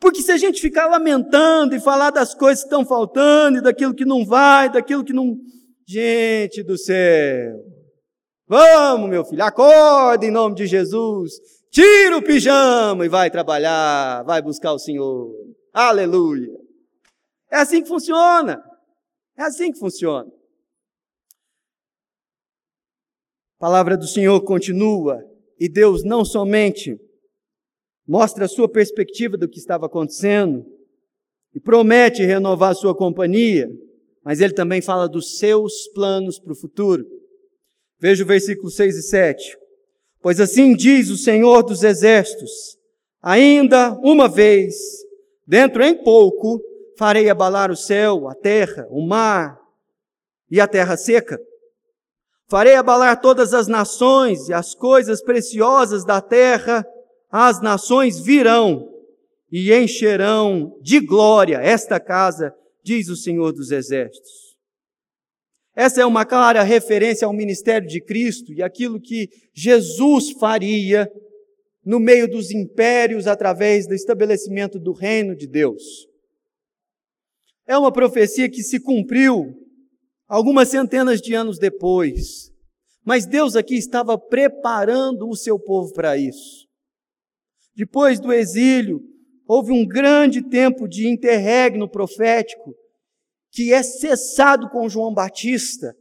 Porque 0.00 0.22
se 0.22 0.32
a 0.32 0.36
gente 0.36 0.60
ficar 0.60 0.86
lamentando 0.86 1.74
e 1.74 1.80
falar 1.80 2.10
das 2.10 2.34
coisas 2.34 2.64
que 2.64 2.68
estão 2.68 2.84
faltando, 2.84 3.58
e 3.58 3.62
daquilo 3.62 3.94
que 3.94 4.04
não 4.04 4.24
vai, 4.24 4.70
daquilo 4.70 5.04
que 5.04 5.12
não. 5.12 5.36
Gente 5.86 6.62
do 6.62 6.78
céu! 6.78 7.60
Vamos, 8.48 9.10
meu 9.10 9.24
filho, 9.24 9.44
acorda 9.44 10.24
em 10.24 10.30
nome 10.30 10.54
de 10.54 10.66
Jesus. 10.66 11.32
Tira 11.72 12.18
o 12.18 12.22
pijama 12.22 13.06
e 13.06 13.08
vai 13.08 13.30
trabalhar, 13.30 14.22
vai 14.24 14.42
buscar 14.42 14.74
o 14.74 14.78
Senhor. 14.78 15.34
Aleluia. 15.72 16.54
É 17.50 17.56
assim 17.56 17.82
que 17.82 17.88
funciona. 17.88 18.62
É 19.38 19.42
assim 19.42 19.72
que 19.72 19.78
funciona. 19.78 20.30
A 23.56 23.58
palavra 23.58 23.96
do 23.96 24.06
Senhor 24.06 24.38
continua 24.42 25.18
e 25.58 25.66
Deus 25.66 26.04
não 26.04 26.26
somente 26.26 26.94
mostra 28.06 28.44
a 28.44 28.48
sua 28.48 28.68
perspectiva 28.68 29.38
do 29.38 29.48
que 29.48 29.58
estava 29.58 29.86
acontecendo 29.86 30.66
e 31.54 31.60
promete 31.60 32.22
renovar 32.22 32.72
a 32.72 32.74
sua 32.74 32.94
companhia, 32.94 33.66
mas 34.22 34.42
ele 34.42 34.52
também 34.52 34.82
fala 34.82 35.08
dos 35.08 35.38
seus 35.38 35.88
planos 35.94 36.38
para 36.38 36.52
o 36.52 36.56
futuro. 36.56 37.02
Veja 37.98 38.24
o 38.24 38.26
versículo 38.26 38.70
6 38.70 38.94
e 38.94 39.02
7. 39.02 39.61
Pois 40.22 40.40
assim 40.40 40.74
diz 40.74 41.10
o 41.10 41.16
Senhor 41.16 41.62
dos 41.64 41.82
Exércitos: 41.82 42.78
ainda 43.20 43.90
uma 44.02 44.28
vez, 44.28 44.74
dentro 45.46 45.82
em 45.82 45.94
pouco, 45.94 46.60
farei 46.96 47.28
abalar 47.28 47.70
o 47.72 47.76
céu, 47.76 48.28
a 48.28 48.34
terra, 48.34 48.86
o 48.88 49.04
mar 49.04 49.58
e 50.48 50.60
a 50.60 50.68
terra 50.68 50.96
seca. 50.96 51.40
Farei 52.48 52.76
abalar 52.76 53.20
todas 53.20 53.52
as 53.52 53.66
nações 53.66 54.48
e 54.48 54.52
as 54.52 54.74
coisas 54.74 55.22
preciosas 55.22 56.04
da 56.04 56.20
terra, 56.20 56.86
as 57.30 57.60
nações 57.60 58.20
virão 58.20 58.88
e 59.50 59.72
encherão 59.72 60.78
de 60.80 61.00
glória 61.00 61.56
esta 61.56 61.98
casa, 61.98 62.54
diz 62.84 63.08
o 63.08 63.16
Senhor 63.16 63.52
dos 63.52 63.72
Exércitos. 63.72 64.41
Essa 65.74 66.02
é 66.02 66.06
uma 66.06 66.24
clara 66.26 66.62
referência 66.62 67.26
ao 67.26 67.32
ministério 67.32 67.88
de 67.88 68.00
Cristo 68.00 68.52
e 68.52 68.62
aquilo 68.62 69.00
que 69.00 69.28
Jesus 69.54 70.32
faria 70.32 71.10
no 71.84 71.98
meio 71.98 72.28
dos 72.28 72.50
impérios 72.50 73.26
através 73.26 73.86
do 73.86 73.94
estabelecimento 73.94 74.78
do 74.78 74.92
reino 74.92 75.34
de 75.34 75.46
Deus. 75.46 75.82
É 77.66 77.76
uma 77.76 77.92
profecia 77.92 78.50
que 78.50 78.62
se 78.62 78.78
cumpriu 78.80 79.54
algumas 80.28 80.68
centenas 80.68 81.20
de 81.20 81.34
anos 81.34 81.58
depois. 81.58 82.50
Mas 83.04 83.26
Deus 83.26 83.56
aqui 83.56 83.74
estava 83.74 84.16
preparando 84.16 85.28
o 85.28 85.36
seu 85.36 85.58
povo 85.58 85.92
para 85.92 86.16
isso. 86.16 86.68
Depois 87.74 88.20
do 88.20 88.32
exílio, 88.32 89.00
houve 89.46 89.72
um 89.72 89.86
grande 89.86 90.42
tempo 90.42 90.86
de 90.86 91.08
interregno 91.08 91.88
profético, 91.88 92.74
que 93.52 93.72
é 93.72 93.82
cessado 93.82 94.68
com 94.70 94.88
João 94.88 95.12
Batista. 95.12 95.94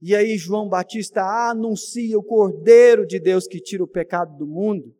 E 0.00 0.14
aí 0.14 0.36
João 0.36 0.68
Batista 0.68 1.22
anuncia 1.50 2.16
o 2.16 2.22
Cordeiro 2.22 3.06
de 3.06 3.18
Deus 3.18 3.48
que 3.48 3.58
tira 3.58 3.82
o 3.82 3.88
pecado 3.88 4.36
do 4.36 4.46
mundo. 4.46 4.94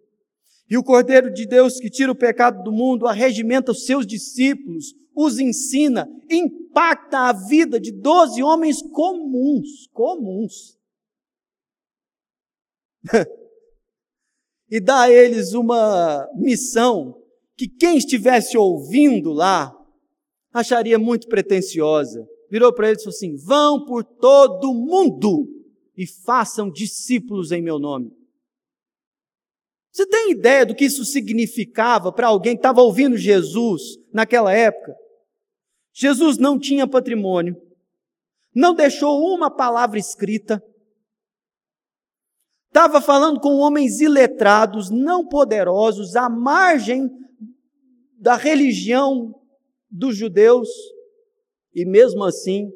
E 0.69 0.77
o 0.77 0.83
Cordeiro 0.83 1.33
de 1.33 1.47
Deus 1.47 1.79
que 1.79 1.91
tira 1.91 2.11
o 2.11 2.17
pecado 2.17 2.65
do 2.65 2.73
mundo 2.73 3.07
arregimenta 3.07 3.71
os 3.73 3.85
seus 3.85 4.07
discípulos, 4.07 4.95
os 5.15 5.39
ensina, 5.39 6.09
impacta 6.31 7.29
a 7.29 7.33
vida 7.33 7.79
de 7.79 7.93
doze 7.93 8.43
homens 8.43 8.81
comuns, 8.83 9.87
comuns. 9.93 10.79
e 14.71 14.81
dá 14.81 15.03
a 15.03 15.13
eles 15.13 15.53
uma 15.53 16.29
missão 16.35 17.23
que 17.57 17.69
quem 17.69 17.99
estivesse 17.99 18.57
ouvindo 18.57 19.33
lá 19.33 19.78
acharia 20.61 20.99
muito 20.99 21.29
pretensiosa. 21.29 22.27
Virou 22.51 22.73
para 22.73 22.89
eles 22.89 23.01
e 23.01 23.05
falou 23.05 23.17
assim: 23.17 23.37
vão 23.37 23.85
por 23.85 24.05
todo 24.05 24.75
mundo 24.75 25.47
e 25.97 26.07
façam 26.07 26.71
discípulos 26.71 27.53
em 27.53 27.63
meu 27.63 27.79
nome. 27.79 28.11
Você 29.93 30.07
tem 30.07 30.31
ideia 30.31 30.65
do 30.65 30.75
que 30.75 30.85
isso 30.85 31.05
significava 31.05 32.13
para 32.13 32.29
alguém 32.29 32.55
que 32.55 32.61
estava 32.61 32.81
ouvindo 32.81 33.17
Jesus 33.17 33.83
naquela 34.13 34.53
época? 34.53 34.95
Jesus 35.93 36.39
não 36.39 36.59
tinha 36.59 36.87
patrimônio, 36.87 37.57
não 38.55 38.75
deixou 38.75 39.35
uma 39.35 39.51
palavra 39.51 39.99
escrita, 39.99 40.63
Estava 42.69 43.01
falando 43.01 43.41
com 43.41 43.57
homens 43.57 44.01
iletrados, 44.01 44.91
não 44.91 45.27
poderosos, 45.27 46.15
à 46.15 46.29
margem 46.29 47.11
da 48.19 48.37
religião 48.37 49.35
dos 49.91 50.17
judeus, 50.17 50.69
e 51.75 51.85
mesmo 51.85 52.25
assim, 52.25 52.71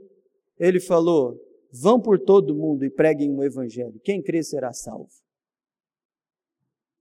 ele 0.59 0.81
falou: 0.81 1.39
vão 1.73 2.01
por 2.01 2.19
todo 2.19 2.55
mundo 2.55 2.85
e 2.85 2.91
preguem 2.91 3.35
o 3.35 3.43
evangelho. 3.43 4.01
Quem 4.05 4.23
crê 4.23 4.43
será 4.43 4.73
salvo. 4.73 5.11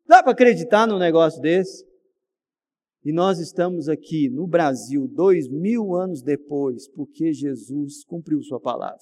Dá 0.05 0.21
para 0.21 0.31
acreditar 0.31 0.87
num 0.87 0.97
negócio 0.97 1.41
desse? 1.41 1.85
E 3.03 3.11
nós 3.11 3.39
estamos 3.39 3.89
aqui 3.89 4.29
no 4.29 4.45
Brasil, 4.45 5.07
dois 5.07 5.47
mil 5.47 5.95
anos 5.95 6.21
depois, 6.21 6.87
porque 6.89 7.33
Jesus 7.33 8.03
cumpriu 8.03 8.41
Sua 8.43 8.59
palavra. 8.59 8.99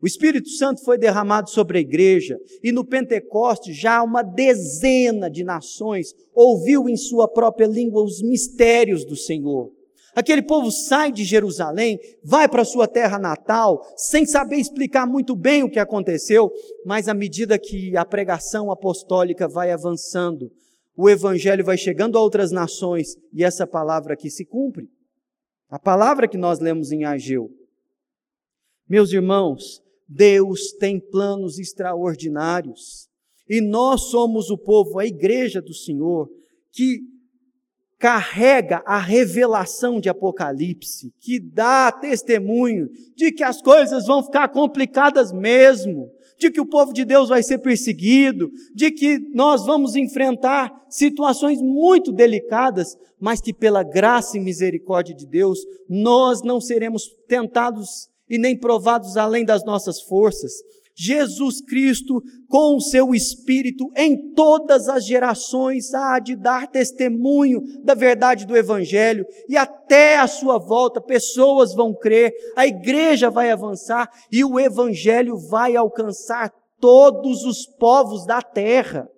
O 0.00 0.06
Espírito 0.06 0.48
Santo 0.50 0.84
foi 0.84 0.96
derramado 0.96 1.50
sobre 1.50 1.78
a 1.78 1.80
igreja 1.80 2.38
e 2.62 2.70
no 2.70 2.84
Pentecoste 2.84 3.72
já 3.72 4.00
uma 4.02 4.22
dezena 4.22 5.28
de 5.28 5.42
nações 5.42 6.14
ouviu 6.32 6.88
em 6.88 6.96
sua 6.96 7.26
própria 7.26 7.66
língua 7.66 8.04
os 8.04 8.22
mistérios 8.22 9.04
do 9.04 9.16
Senhor. 9.16 9.72
Aquele 10.14 10.42
povo 10.42 10.70
sai 10.70 11.12
de 11.12 11.24
Jerusalém, 11.24 11.98
vai 12.24 12.48
para 12.48 12.64
sua 12.64 12.88
terra 12.88 13.18
natal, 13.18 13.84
sem 13.96 14.24
saber 14.24 14.56
explicar 14.56 15.06
muito 15.06 15.36
bem 15.36 15.62
o 15.62 15.70
que 15.70 15.78
aconteceu, 15.78 16.50
mas 16.84 17.08
à 17.08 17.14
medida 17.14 17.58
que 17.58 17.96
a 17.96 18.04
pregação 18.04 18.70
apostólica 18.70 19.46
vai 19.46 19.70
avançando, 19.70 20.50
o 20.96 21.08
evangelho 21.08 21.64
vai 21.64 21.76
chegando 21.76 22.18
a 22.18 22.20
outras 22.20 22.50
nações 22.50 23.16
e 23.32 23.44
essa 23.44 23.66
palavra 23.66 24.14
aqui 24.14 24.30
se 24.30 24.44
cumpre. 24.44 24.88
A 25.68 25.78
palavra 25.78 26.26
que 26.26 26.36
nós 26.36 26.58
lemos 26.58 26.90
em 26.90 27.04
Ageu. 27.04 27.50
Meus 28.88 29.12
irmãos, 29.12 29.80
Deus 30.08 30.72
tem 30.72 30.98
planos 30.98 31.58
extraordinários. 31.58 33.08
E 33.48 33.60
nós 33.60 34.10
somos 34.10 34.50
o 34.50 34.56
povo, 34.56 34.98
a 34.98 35.06
igreja 35.06 35.60
do 35.60 35.74
Senhor, 35.74 36.28
que 36.72 37.00
carrega 37.98 38.80
a 38.86 38.98
revelação 38.98 40.00
de 40.00 40.08
Apocalipse, 40.08 41.12
que 41.18 41.40
dá 41.40 41.90
testemunho 41.90 42.88
de 43.16 43.32
que 43.32 43.42
as 43.42 43.60
coisas 43.60 44.06
vão 44.06 44.22
ficar 44.22 44.48
complicadas 44.48 45.32
mesmo, 45.32 46.08
de 46.38 46.50
que 46.50 46.60
o 46.60 46.66
povo 46.66 46.92
de 46.92 47.04
Deus 47.04 47.28
vai 47.28 47.42
ser 47.42 47.58
perseguido, 47.58 48.52
de 48.72 48.92
que 48.92 49.18
nós 49.34 49.66
vamos 49.66 49.96
enfrentar 49.96 50.72
situações 50.88 51.60
muito 51.60 52.12
delicadas, 52.12 52.96
mas 53.18 53.40
que 53.40 53.52
pela 53.52 53.82
graça 53.82 54.36
e 54.36 54.40
misericórdia 54.40 55.14
de 55.14 55.26
Deus, 55.26 55.58
nós 55.88 56.40
não 56.42 56.60
seremos 56.60 57.08
tentados 57.26 58.08
e 58.28 58.38
nem 58.38 58.58
provados 58.58 59.16
além 59.16 59.44
das 59.44 59.64
nossas 59.64 60.00
forças. 60.00 60.52
Jesus 61.00 61.60
Cristo, 61.60 62.20
com 62.48 62.74
o 62.74 62.80
seu 62.80 63.14
Espírito, 63.14 63.88
em 63.96 64.32
todas 64.34 64.88
as 64.88 65.06
gerações, 65.06 65.94
há 65.94 66.18
de 66.18 66.34
dar 66.34 66.66
testemunho 66.66 67.62
da 67.84 67.94
verdade 67.94 68.44
do 68.44 68.56
Evangelho, 68.56 69.24
e 69.48 69.56
até 69.56 70.18
a 70.18 70.26
sua 70.26 70.58
volta, 70.58 71.00
pessoas 71.00 71.72
vão 71.72 71.94
crer, 71.94 72.34
a 72.56 72.66
igreja 72.66 73.30
vai 73.30 73.52
avançar 73.52 74.10
e 74.30 74.44
o 74.44 74.58
Evangelho 74.58 75.38
vai 75.38 75.76
alcançar 75.76 76.52
todos 76.80 77.44
os 77.44 77.64
povos 77.64 78.26
da 78.26 78.42
terra. 78.42 79.08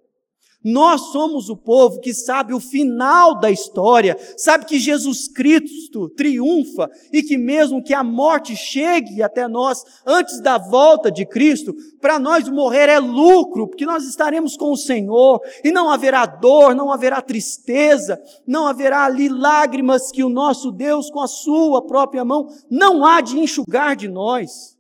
Nós 0.63 1.13
somos 1.13 1.49
o 1.49 1.57
povo 1.57 2.01
que 2.01 2.13
sabe 2.13 2.53
o 2.53 2.61
final 2.61 3.41
da 3.41 3.51
história, 3.51 4.17
sabe 4.37 4.67
que 4.67 4.79
Jesus 4.79 5.27
Cristo 5.27 6.09
triunfa 6.11 6.91
e 7.11 7.23
que 7.23 7.39
mesmo 7.39 7.83
que 7.83 7.95
a 7.95 8.05
morte 8.05 8.55
chegue 8.55 9.23
até 9.23 9.49
nós 9.49 9.83
antes 10.07 10.39
da 10.41 10.59
volta 10.59 11.11
de 11.11 11.25
Cristo, 11.25 11.75
para 11.99 12.19
nós 12.19 12.47
morrer 12.49 12.91
é 12.91 12.99
lucro, 12.99 13.69
porque 13.69 13.87
nós 13.87 14.05
estaremos 14.07 14.55
com 14.55 14.71
o 14.73 14.77
Senhor 14.77 15.41
e 15.65 15.71
não 15.71 15.89
haverá 15.89 16.27
dor, 16.27 16.75
não 16.75 16.93
haverá 16.93 17.23
tristeza, 17.23 18.21
não 18.47 18.67
haverá 18.67 19.05
ali 19.05 19.31
lágrimas 19.31 20.11
que 20.11 20.23
o 20.23 20.29
nosso 20.29 20.71
Deus 20.71 21.11
com 21.11 21.21
a 21.21 21.27
sua 21.27 21.87
própria 21.87 22.25
mão 22.25 22.49
não 22.71 23.07
há 23.07 23.23
de 23.23 23.39
enxugar 23.39 23.97
de 23.97 24.09
nós. 24.09 24.80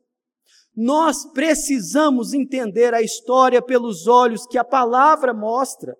Nós 0.82 1.26
precisamos 1.26 2.32
entender 2.32 2.94
a 2.94 3.02
história 3.02 3.60
pelos 3.60 4.06
olhos 4.06 4.46
que 4.46 4.56
a 4.56 4.64
palavra 4.64 5.34
mostra. 5.34 5.94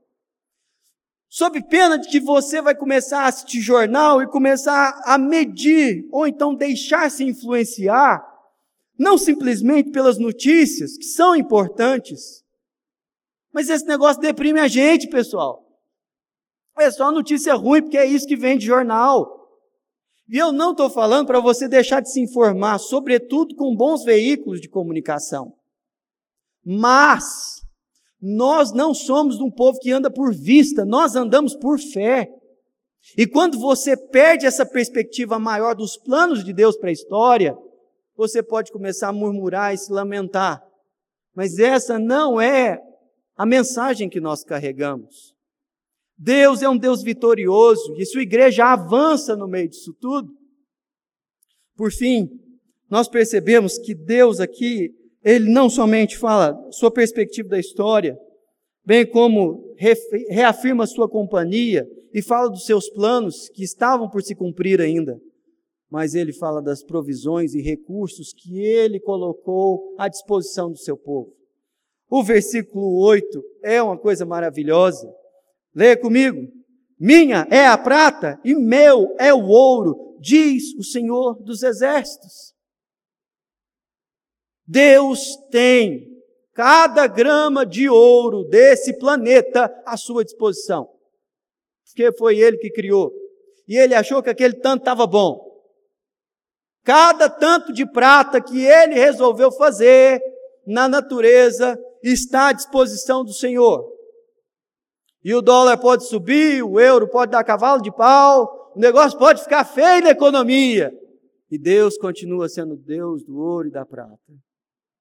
Sob 1.28 1.62
pena 1.64 1.98
de 1.98 2.08
que 2.08 2.18
você 2.18 2.62
vai 2.62 2.74
começar 2.74 3.24
a 3.24 3.26
assistir 3.26 3.60
jornal 3.60 4.22
e 4.22 4.26
começar 4.26 4.98
a 5.04 5.18
medir, 5.18 6.08
ou 6.10 6.26
então 6.26 6.54
deixar-se 6.54 7.22
influenciar, 7.22 8.26
não 8.98 9.18
simplesmente 9.18 9.90
pelas 9.90 10.16
notícias, 10.16 10.96
que 10.96 11.04
são 11.04 11.36
importantes, 11.36 12.42
mas 13.52 13.68
esse 13.68 13.84
negócio 13.84 14.22
deprime 14.22 14.60
a 14.60 14.66
gente, 14.66 15.08
pessoal. 15.08 15.62
É 16.78 16.90
só 16.90 17.12
notícia 17.12 17.52
ruim, 17.52 17.82
porque 17.82 17.98
é 17.98 18.06
isso 18.06 18.26
que 18.26 18.34
vem 18.34 18.56
de 18.56 18.64
jornal. 18.64 19.39
E 20.30 20.38
eu 20.38 20.52
não 20.52 20.70
estou 20.70 20.88
falando 20.88 21.26
para 21.26 21.40
você 21.40 21.66
deixar 21.66 22.00
de 22.00 22.12
se 22.12 22.20
informar, 22.20 22.78
sobretudo 22.78 23.56
com 23.56 23.74
bons 23.74 24.04
veículos 24.04 24.60
de 24.60 24.68
comunicação. 24.68 25.52
Mas 26.64 27.60
nós 28.22 28.72
não 28.72 28.94
somos 28.94 29.40
um 29.40 29.50
povo 29.50 29.80
que 29.80 29.90
anda 29.90 30.08
por 30.08 30.32
vista, 30.32 30.84
nós 30.84 31.16
andamos 31.16 31.56
por 31.56 31.80
fé. 31.80 32.30
E 33.18 33.26
quando 33.26 33.58
você 33.58 33.96
perde 33.96 34.46
essa 34.46 34.64
perspectiva 34.64 35.36
maior 35.36 35.74
dos 35.74 35.96
planos 35.96 36.44
de 36.44 36.52
Deus 36.52 36.76
para 36.76 36.90
a 36.90 36.92
história, 36.92 37.58
você 38.16 38.40
pode 38.40 38.70
começar 38.70 39.08
a 39.08 39.12
murmurar 39.12 39.74
e 39.74 39.78
se 39.78 39.90
lamentar. 39.90 40.62
Mas 41.34 41.58
essa 41.58 41.98
não 41.98 42.40
é 42.40 42.80
a 43.36 43.44
mensagem 43.44 44.08
que 44.08 44.20
nós 44.20 44.44
carregamos. 44.44 45.34
Deus 46.22 46.60
é 46.60 46.68
um 46.68 46.76
Deus 46.76 47.02
vitorioso 47.02 47.96
e 47.96 48.04
sua 48.04 48.20
igreja 48.20 48.66
avança 48.66 49.34
no 49.34 49.48
meio 49.48 49.70
disso 49.70 49.96
tudo. 49.98 50.30
Por 51.74 51.90
fim, 51.90 52.28
nós 52.90 53.08
percebemos 53.08 53.78
que 53.78 53.94
Deus 53.94 54.38
aqui, 54.38 54.90
ele 55.24 55.50
não 55.50 55.70
somente 55.70 56.18
fala 56.18 56.54
sua 56.72 56.90
perspectiva 56.90 57.48
da 57.48 57.58
história, 57.58 58.18
bem 58.84 59.06
como 59.06 59.74
reafirma 60.28 60.86
sua 60.86 61.08
companhia 61.08 61.88
e 62.12 62.20
fala 62.20 62.50
dos 62.50 62.66
seus 62.66 62.90
planos 62.90 63.48
que 63.48 63.64
estavam 63.64 64.06
por 64.10 64.22
se 64.22 64.34
cumprir 64.34 64.78
ainda, 64.78 65.18
mas 65.90 66.14
ele 66.14 66.34
fala 66.34 66.60
das 66.60 66.82
provisões 66.84 67.54
e 67.54 67.62
recursos 67.62 68.34
que 68.34 68.60
ele 68.60 69.00
colocou 69.00 69.94
à 69.96 70.06
disposição 70.06 70.70
do 70.70 70.76
seu 70.76 70.98
povo. 70.98 71.32
O 72.10 72.22
versículo 72.22 72.98
8 73.06 73.42
é 73.62 73.82
uma 73.82 73.96
coisa 73.96 74.26
maravilhosa. 74.26 75.10
Leia 75.80 75.96
comigo. 75.96 76.46
Minha 76.98 77.48
é 77.50 77.66
a 77.66 77.78
prata 77.78 78.38
e 78.44 78.54
meu 78.54 79.16
é 79.18 79.32
o 79.32 79.46
ouro, 79.46 80.18
diz 80.20 80.74
o 80.78 80.84
Senhor 80.84 81.42
dos 81.42 81.62
Exércitos. 81.62 82.52
Deus 84.66 85.38
tem 85.50 86.06
cada 86.52 87.06
grama 87.06 87.64
de 87.64 87.88
ouro 87.88 88.44
desse 88.44 88.98
planeta 88.98 89.74
à 89.86 89.96
sua 89.96 90.22
disposição. 90.22 90.86
Porque 91.86 92.12
foi 92.18 92.38
Ele 92.38 92.58
que 92.58 92.70
criou. 92.70 93.10
E 93.66 93.74
Ele 93.74 93.94
achou 93.94 94.22
que 94.22 94.28
aquele 94.28 94.60
tanto 94.60 94.82
estava 94.82 95.06
bom. 95.06 95.40
Cada 96.84 97.30
tanto 97.30 97.72
de 97.72 97.90
prata 97.90 98.38
que 98.38 98.66
Ele 98.66 98.96
resolveu 98.96 99.50
fazer 99.50 100.20
na 100.66 100.86
natureza 100.86 101.80
está 102.02 102.48
à 102.48 102.52
disposição 102.52 103.24
do 103.24 103.32
Senhor. 103.32 103.99
E 105.22 105.34
o 105.34 105.42
dólar 105.42 105.76
pode 105.76 106.06
subir, 106.06 106.62
o 106.62 106.80
euro 106.80 107.08
pode 107.08 107.32
dar 107.32 107.44
cavalo 107.44 107.82
de 107.82 107.92
pau, 107.92 108.72
o 108.74 108.80
negócio 108.80 109.18
pode 109.18 109.42
ficar 109.42 109.64
feio 109.64 110.04
na 110.04 110.10
economia. 110.10 110.92
E 111.50 111.58
Deus 111.58 111.98
continua 111.98 112.48
sendo 112.48 112.76
Deus 112.76 113.24
do 113.24 113.36
ouro 113.38 113.68
e 113.68 113.70
da 113.70 113.84
prata. 113.84 114.16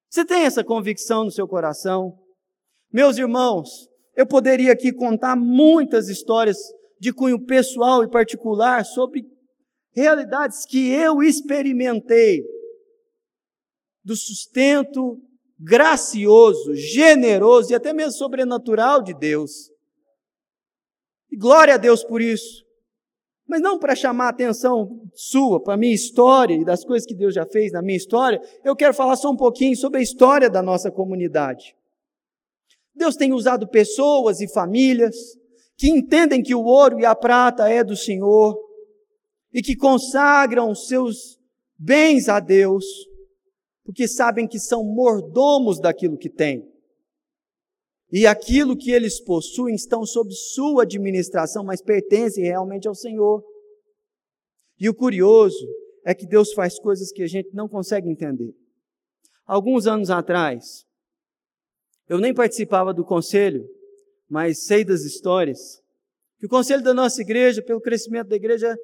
Você 0.10 0.26
tem 0.26 0.44
essa 0.44 0.64
convicção 0.64 1.24
no 1.24 1.32
seu 1.32 1.48
coração? 1.48 2.18
Meus 2.92 3.18
irmãos, 3.18 3.88
eu 4.16 4.26
poderia 4.26 4.74
aqui 4.74 4.92
contar 4.92 5.36
muitas 5.36 6.10
histórias 6.10 6.58
de 7.00 7.14
cunho 7.14 7.46
pessoal 7.46 8.04
e 8.04 8.10
particular 8.10 8.84
sobre 8.84 9.24
realidades 9.96 10.66
que 10.66 10.90
eu 10.90 11.22
experimentei 11.22 12.44
do 14.04 14.16
sustento 14.16 15.18
gracioso, 15.60 16.74
generoso 16.74 17.72
e 17.72 17.76
até 17.76 17.94
mesmo 17.94 18.14
sobrenatural 18.14 19.02
de 19.02 19.14
Deus. 19.14 19.70
E 21.32 21.38
glória 21.38 21.76
a 21.76 21.78
Deus 21.78 22.04
por 22.04 22.22
isso. 22.22 22.66
Mas 23.48 23.62
não 23.62 23.80
para 23.80 23.96
chamar 23.96 24.26
a 24.26 24.30
atenção 24.30 25.02
sua, 25.14 25.60
para 25.60 25.74
a 25.74 25.78
minha 25.78 25.94
história 25.94 26.54
e 26.54 26.64
das 26.64 26.86
coisas 26.86 27.08
que 27.08 27.16
Deus 27.16 27.34
já 27.34 27.46
fez 27.46 27.72
na 27.72 27.82
minha 27.82 27.98
história, 27.98 28.40
eu 28.64 28.76
quero 28.76 28.94
falar 28.94 29.16
só 29.16 29.32
um 29.32 29.36
pouquinho 29.36 29.76
sobre 29.76 30.00
a 30.00 30.04
história 30.04 30.50
da 30.50 30.62
nossa 30.62 30.92
comunidade. 30.92 31.76
Deus 32.94 33.16
tem 33.16 33.34
usado 33.34 33.68
pessoas 33.68 34.40
e 34.40 34.48
famílias 34.48 35.16
que 35.76 35.90
entendem 35.90 36.44
que 36.44 36.54
o 36.54 36.64
ouro 36.64 37.00
e 37.00 37.06
a 37.06 37.16
prata 37.16 37.68
é 37.70 37.84
do 37.84 37.96
Senhor 37.96 38.60
e 39.54 39.62
que 39.62 39.76
consagram 39.76 40.76
seus 40.76 41.40
bens 41.78 42.28
a 42.28 42.40
Deus, 42.40 42.86
porque 43.84 44.08
sabem 44.08 44.48
que 44.48 44.60
são 44.60 44.84
mordomos 44.84 45.80
daquilo 45.80 46.18
que 46.18 46.30
têm. 46.30 46.70
E 48.12 48.26
aquilo 48.26 48.76
que 48.76 48.92
eles 48.92 49.20
possuem 49.20 49.76
estão 49.76 50.06
sob 50.06 50.34
sua 50.34 50.84
administração, 50.84 51.64
mas 51.64 51.82
pertencem 51.82 52.44
realmente 52.44 52.88
ao 52.88 52.96
Senhor. 52.96 53.44
E 54.80 54.90
o 54.90 54.96
curioso 54.96 55.68
é 56.04 56.16
que 56.16 56.26
Deus 56.26 56.54
faz 56.54 56.80
coisas 56.80 57.12
que 57.12 57.22
a 57.22 57.28
gente 57.28 57.50
não 57.54 57.68
consegue 57.68 58.10
entender. 58.10 58.54
Alguns 59.46 59.86
anos 59.86 60.10
atrás, 60.10 60.86
eu 62.08 62.18
nem 62.18 62.34
participava 62.34 62.94
do 62.94 63.06
conselho, 63.06 63.64
mas 64.28 64.66
sei 64.66 64.84
das 64.84 65.02
histórias, 65.02 65.82
que 66.40 66.46
o 66.46 66.50
conselho 66.50 66.82
da 66.82 66.94
nossa 66.94 67.22
igreja, 67.22 67.62
pelo 67.62 67.82
crescimento 67.82 68.30
da 68.30 68.36
igreja, 68.36 68.76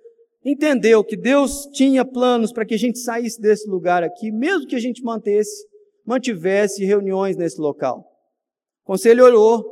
entendeu 0.43 1.03
que 1.03 1.17
Deus 1.17 1.65
tinha 1.73 2.05
planos 2.05 2.51
para 2.51 2.65
que 2.65 2.75
a 2.75 2.77
gente 2.79 2.99
saísse 2.99 3.41
desse 3.41 3.67
lugar 3.67 4.03
aqui, 4.03 4.31
mesmo 4.31 4.67
que 4.67 4.75
a 4.75 4.79
gente 4.79 5.01
mantesse, 5.01 5.65
mantivesse 6.05 6.85
reuniões 6.85 7.35
nesse 7.35 7.59
local. 7.59 8.14
O 8.85 8.93
conselho 8.93 9.25
orou, 9.25 9.65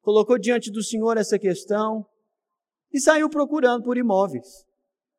colocou 0.00 0.38
diante 0.38 0.70
do 0.70 0.82
Senhor 0.82 1.18
essa 1.18 1.38
questão 1.38 2.06
e 2.90 2.98
saiu 2.98 3.28
procurando 3.28 3.84
por 3.84 3.98
imóveis. 3.98 4.64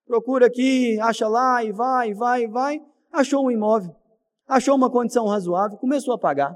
Procura 0.07 0.47
aqui, 0.47 0.99
acha 0.99 1.27
lá 1.27 1.63
e 1.63 1.71
vai, 1.71 2.10
e 2.10 2.13
vai, 2.15 2.43
e 2.43 2.47
vai. 2.47 2.81
Achou 3.12 3.45
um 3.45 3.51
imóvel, 3.51 3.95
achou 4.47 4.75
uma 4.75 4.89
condição 4.89 5.27
razoável, 5.27 5.77
começou 5.77 6.15
a 6.15 6.17
pagar. 6.17 6.51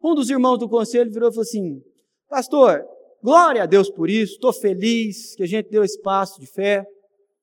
Um 0.00 0.14
dos 0.14 0.30
irmãos 0.30 0.56
do 0.56 0.68
conselho 0.68 1.12
virou 1.12 1.30
e 1.30 1.32
falou 1.32 1.42
assim: 1.42 1.82
Pastor, 2.28 2.86
glória 3.20 3.64
a 3.64 3.66
Deus 3.66 3.90
por 3.90 4.08
isso, 4.08 4.34
estou 4.34 4.52
feliz 4.52 5.34
que 5.34 5.42
a 5.42 5.48
gente 5.48 5.68
deu 5.68 5.82
espaço 5.82 6.40
de 6.40 6.46
fé. 6.46 6.86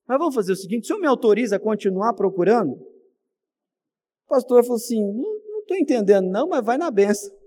Mas 0.08 0.18
vamos 0.18 0.34
fazer 0.34 0.52
o 0.52 0.56
seguinte: 0.56 0.84
o 0.84 0.86
senhor 0.86 0.98
me 0.98 1.06
autoriza 1.06 1.56
a 1.56 1.60
continuar 1.60 2.14
procurando? 2.14 2.72
O 2.72 4.28
pastor 4.28 4.62
falou 4.62 4.76
assim: 4.76 5.02
não 5.12 5.60
estou 5.60 5.76
entendendo, 5.76 6.26
não, 6.30 6.48
mas 6.48 6.64
vai 6.64 6.78
na 6.78 6.90
benção. 6.90 7.43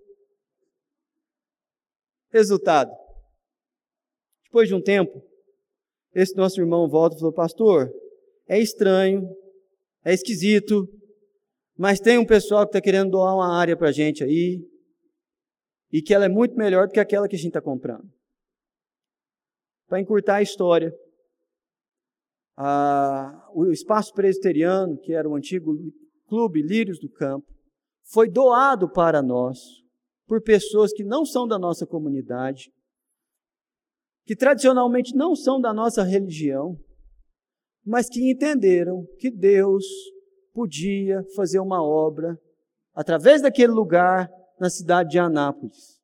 Resultado: 2.31 2.91
depois 4.45 4.67
de 4.67 4.75
um 4.75 4.81
tempo, 4.81 5.21
esse 6.13 6.35
nosso 6.35 6.59
irmão 6.59 6.89
volta 6.89 7.15
e 7.15 7.19
falou: 7.19 7.33
Pastor, 7.33 7.91
é 8.47 8.59
estranho, 8.59 9.27
é 10.03 10.13
esquisito, 10.13 10.87
mas 11.77 11.99
tem 11.99 12.17
um 12.17 12.25
pessoal 12.25 12.63
que 12.63 12.69
está 12.69 12.81
querendo 12.81 13.11
doar 13.11 13.35
uma 13.35 13.55
área 13.55 13.77
para 13.77 13.89
a 13.89 13.91
gente 13.91 14.23
aí, 14.23 14.59
e 15.91 16.01
que 16.01 16.13
ela 16.13 16.25
é 16.25 16.29
muito 16.29 16.55
melhor 16.55 16.87
do 16.87 16.93
que 16.93 16.99
aquela 16.99 17.27
que 17.27 17.35
a 17.35 17.39
gente 17.39 17.49
está 17.49 17.61
comprando. 17.61 18.09
Para 19.87 19.99
encurtar 19.99 20.37
a 20.37 20.41
história, 20.41 20.91
a, 22.57 23.49
o 23.53 23.71
espaço 23.71 24.13
presbiteriano, 24.13 24.97
que 24.99 25.13
era 25.13 25.29
o 25.29 25.35
antigo 25.35 25.73
clube 26.27 26.61
Lírios 26.61 26.99
do 26.99 27.09
Campo, 27.09 27.47
foi 28.09 28.29
doado 28.29 28.91
para 28.91 29.21
nós 29.21 29.57
por 30.27 30.41
pessoas 30.41 30.91
que 30.93 31.03
não 31.03 31.25
são 31.25 31.47
da 31.47 31.57
nossa 31.57 31.87
comunidade, 31.87 32.71
que 34.25 34.35
tradicionalmente 34.35 35.15
não 35.15 35.35
são 35.35 35.59
da 35.59 35.73
nossa 35.73 36.03
religião, 36.03 36.77
mas 37.85 38.09
que 38.09 38.29
entenderam 38.29 39.05
que 39.17 39.31
Deus 39.31 39.85
podia 40.53 41.23
fazer 41.33 41.59
uma 41.59 41.81
obra 41.81 42.37
através 42.93 43.41
daquele 43.41 43.71
lugar 43.71 44.29
na 44.59 44.69
cidade 44.69 45.11
de 45.11 45.19
Anápolis. 45.19 45.97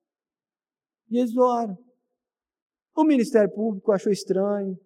E 1.09 1.17
eles 1.17 1.33
doaram. 1.33 1.77
O 2.95 3.03
Ministério 3.03 3.51
Público 3.53 3.91
achou 3.91 4.12
estranho. 4.12 4.77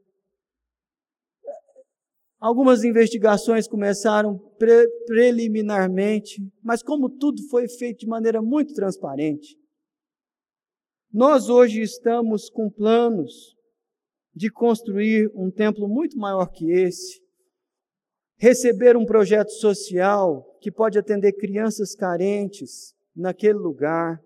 Algumas 2.39 2.83
investigações 2.83 3.67
começaram 3.67 4.37
pre 4.59 4.87
preliminarmente, 5.07 6.41
mas 6.63 6.83
como 6.83 7.09
tudo 7.09 7.41
foi 7.49 7.67
feito 7.67 7.99
de 8.01 8.07
maneira 8.07 8.41
muito 8.41 8.73
transparente, 8.73 9.57
nós 11.11 11.49
hoje 11.49 11.81
estamos 11.81 12.49
com 12.49 12.69
planos 12.69 13.55
de 14.35 14.51
construir 14.51 15.31
um 15.33 15.49
templo 15.49 15.87
muito 15.87 16.15
maior 16.15 16.45
que 16.51 16.69
esse, 16.69 17.19
receber 18.37 18.95
um 18.95 19.05
projeto 19.05 19.49
social 19.49 20.45
que 20.61 20.71
pode 20.71 20.99
atender 20.99 21.33
crianças 21.33 21.95
carentes, 21.95 22.93
naquele 23.15 23.57
lugar, 23.57 24.21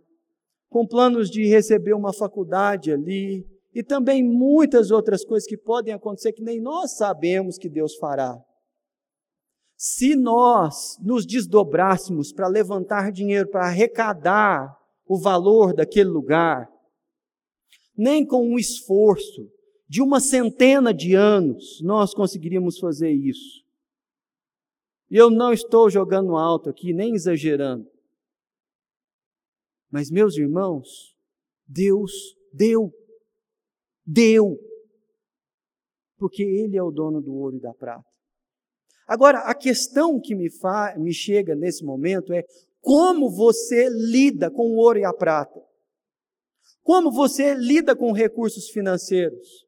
com 0.70 0.86
planos 0.86 1.30
de 1.30 1.46
receber 1.46 1.94
uma 1.94 2.12
faculdade 2.12 2.92
ali, 2.92 3.46
e 3.74 3.84
também 3.84 4.24
muitas 4.24 4.92
outras 4.92 5.24
coisas 5.24 5.48
que 5.48 5.58
podem 5.58 5.94
acontecer 5.94 6.34
que 6.34 6.44
nem 6.44 6.60
nós 6.60 6.98
sabemos 6.98 7.58
que 7.58 7.70
Deus 7.70 7.96
fará. 7.96 8.38
Se 9.78 10.16
nós 10.16 10.98
nos 11.02 11.26
desdobrássemos 11.26 12.32
para 12.32 12.48
levantar 12.48 13.12
dinheiro, 13.12 13.50
para 13.50 13.66
arrecadar 13.66 14.78
o 15.06 15.18
valor 15.18 15.74
daquele 15.74 16.10
lugar, 16.10 16.70
nem 17.98 18.26
com 18.26 18.48
um 18.48 18.60
esforço 18.60 19.50
de 19.88 20.02
uma 20.02 20.20
centena 20.20 20.94
de 20.94 21.16
anos 21.16 21.82
nós 21.82 22.14
conseguiríamos 22.14 22.80
fazer 22.80 23.12
isso. 23.12 23.62
E 25.10 25.18
eu 25.18 25.30
não 25.30 25.52
estou 25.52 25.90
jogando 25.90 26.38
alto 26.38 26.70
aqui, 26.70 26.94
nem 26.94 27.14
exagerando. 27.14 27.86
Mas, 29.92 30.10
meus 30.10 30.38
irmãos, 30.38 31.14
Deus 31.68 32.12
deu. 32.54 32.94
Deu. 34.06 34.58
Porque 36.18 36.44
Ele 36.44 36.78
é 36.78 36.84
o 36.84 36.92
dono 36.92 37.22
do 37.22 37.34
ouro 37.34 37.58
e 37.58 37.62
da 37.62 37.74
prata. 37.74 38.06
Agora, 39.08 39.40
a 39.40 39.54
questão 39.54 40.20
que 40.22 40.34
me, 40.34 40.50
fa, 40.50 40.96
me 40.98 41.14
chega 41.14 41.56
nesse 41.56 41.84
momento 41.84 42.32
é 42.32 42.44
como 42.80 43.30
você 43.30 43.90
lida 43.90 44.50
com 44.50 44.72
o 44.72 44.78
ouro 44.78 45.00
e 45.00 45.06
a 45.06 45.14
prata? 45.14 45.60
Como 46.82 47.12
você 47.12 47.54
lida 47.54 47.96
com 47.96 48.12
recursos 48.12 48.70
financeiros? 48.70 49.66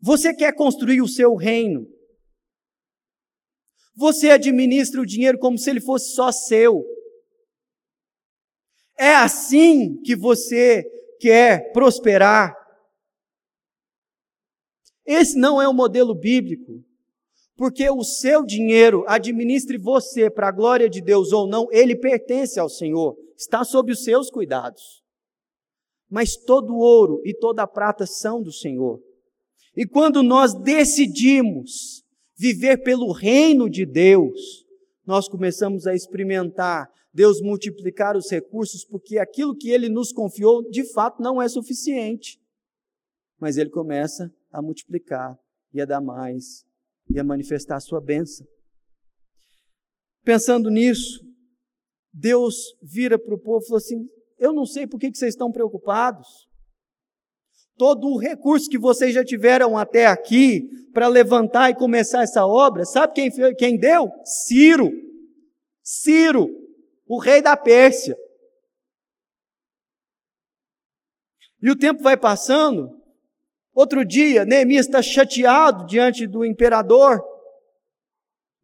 Você 0.00 0.34
quer 0.34 0.54
construir 0.54 1.00
o 1.00 1.08
seu 1.08 1.34
reino? 1.34 1.86
Você 3.94 4.30
administra 4.30 5.00
o 5.00 5.06
dinheiro 5.06 5.38
como 5.38 5.58
se 5.58 5.70
ele 5.70 5.80
fosse 5.80 6.14
só 6.14 6.32
seu. 6.32 6.84
É 8.98 9.14
assim 9.14 10.00
que 10.02 10.14
você 10.14 10.84
quer 11.22 11.70
prosperar. 11.72 12.52
Esse 15.06 15.38
não 15.38 15.62
é 15.62 15.68
o 15.68 15.72
modelo 15.72 16.14
bíblico, 16.14 16.84
porque 17.56 17.88
o 17.88 18.02
seu 18.02 18.44
dinheiro, 18.44 19.04
administre 19.06 19.78
você 19.78 20.28
para 20.28 20.48
a 20.48 20.52
glória 20.52 20.90
de 20.90 21.00
Deus 21.00 21.32
ou 21.32 21.46
não, 21.46 21.68
ele 21.70 21.94
pertence 21.94 22.58
ao 22.58 22.68
Senhor, 22.68 23.16
está 23.36 23.62
sob 23.62 23.92
os 23.92 24.02
seus 24.02 24.30
cuidados. 24.30 25.00
Mas 26.10 26.36
todo 26.36 26.76
ouro 26.76 27.22
e 27.24 27.32
toda 27.32 27.66
prata 27.66 28.04
são 28.04 28.42
do 28.42 28.52
Senhor. 28.52 29.00
E 29.76 29.86
quando 29.86 30.22
nós 30.22 30.54
decidimos 30.54 32.02
viver 32.36 32.78
pelo 32.78 33.12
reino 33.12 33.70
de 33.70 33.86
Deus, 33.86 34.66
nós 35.06 35.28
começamos 35.28 35.86
a 35.86 35.94
experimentar 35.94 36.90
Deus 37.12 37.42
multiplicar 37.42 38.16
os 38.16 38.30
recursos, 38.30 38.84
porque 38.84 39.18
aquilo 39.18 39.54
que 39.54 39.70
Ele 39.70 39.88
nos 39.88 40.12
confiou, 40.12 40.68
de 40.70 40.90
fato, 40.92 41.22
não 41.22 41.42
é 41.42 41.48
suficiente. 41.48 42.40
Mas 43.38 43.58
Ele 43.58 43.68
começa 43.68 44.32
a 44.50 44.62
multiplicar 44.62 45.38
e 45.72 45.80
a 45.80 45.84
dar 45.84 46.00
mais 46.00 46.64
e 47.10 47.18
a 47.18 47.24
manifestar 47.24 47.76
a 47.76 47.80
sua 47.80 48.00
bênção. 48.00 48.46
Pensando 50.24 50.70
nisso, 50.70 51.20
Deus 52.12 52.74
vira 52.82 53.18
para 53.18 53.34
o 53.34 53.38
povo 53.38 53.62
e 53.62 53.66
falou 53.66 53.78
assim: 53.78 54.08
Eu 54.38 54.52
não 54.52 54.64
sei 54.64 54.86
por 54.86 54.98
que 54.98 55.12
vocês 55.12 55.34
estão 55.34 55.50
preocupados. 55.50 56.48
Todo 57.76 58.06
o 58.06 58.18
recurso 58.18 58.70
que 58.70 58.78
vocês 58.78 59.12
já 59.12 59.24
tiveram 59.24 59.76
até 59.76 60.06
aqui 60.06 60.68
para 60.92 61.08
levantar 61.08 61.70
e 61.70 61.74
começar 61.74 62.22
essa 62.22 62.46
obra, 62.46 62.84
sabe 62.84 63.14
quem, 63.14 63.30
quem 63.56 63.78
deu? 63.78 64.10
Ciro. 64.24 64.90
Ciro 65.82 66.62
o 67.12 67.18
rei 67.18 67.42
da 67.42 67.54
Pérsia. 67.54 68.16
E 71.60 71.70
o 71.70 71.76
tempo 71.76 72.02
vai 72.02 72.16
passando. 72.16 72.98
Outro 73.74 74.02
dia, 74.02 74.46
Neemias 74.46 74.86
está 74.86 75.02
chateado 75.02 75.84
diante 75.84 76.26
do 76.26 76.42
imperador. 76.42 77.22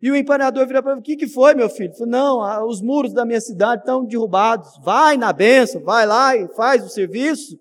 E 0.01 0.11
o 0.11 0.17
imperador 0.17 0.67
vira 0.67 0.83
para 0.83 0.93
ele: 0.93 1.01
O 1.01 1.05
que, 1.05 1.17
que 1.17 1.29
foi, 1.29 1.55
meu 1.55 1.69
filho? 1.69 1.93
Falei, 1.93 2.11
Não, 2.11 2.67
os 2.67 2.81
muros 2.81 3.13
da 3.13 3.27
minha 3.27 3.41
cidade 3.41 3.83
estão 3.83 4.07
derrubados. 4.07 4.79
Vai 4.83 5.19
na 5.19 5.31
benção, 5.31 5.83
vai 5.83 6.07
lá 6.07 6.35
e 6.35 6.49
faz 6.55 6.83
o 6.83 6.89
serviço. 6.89 7.61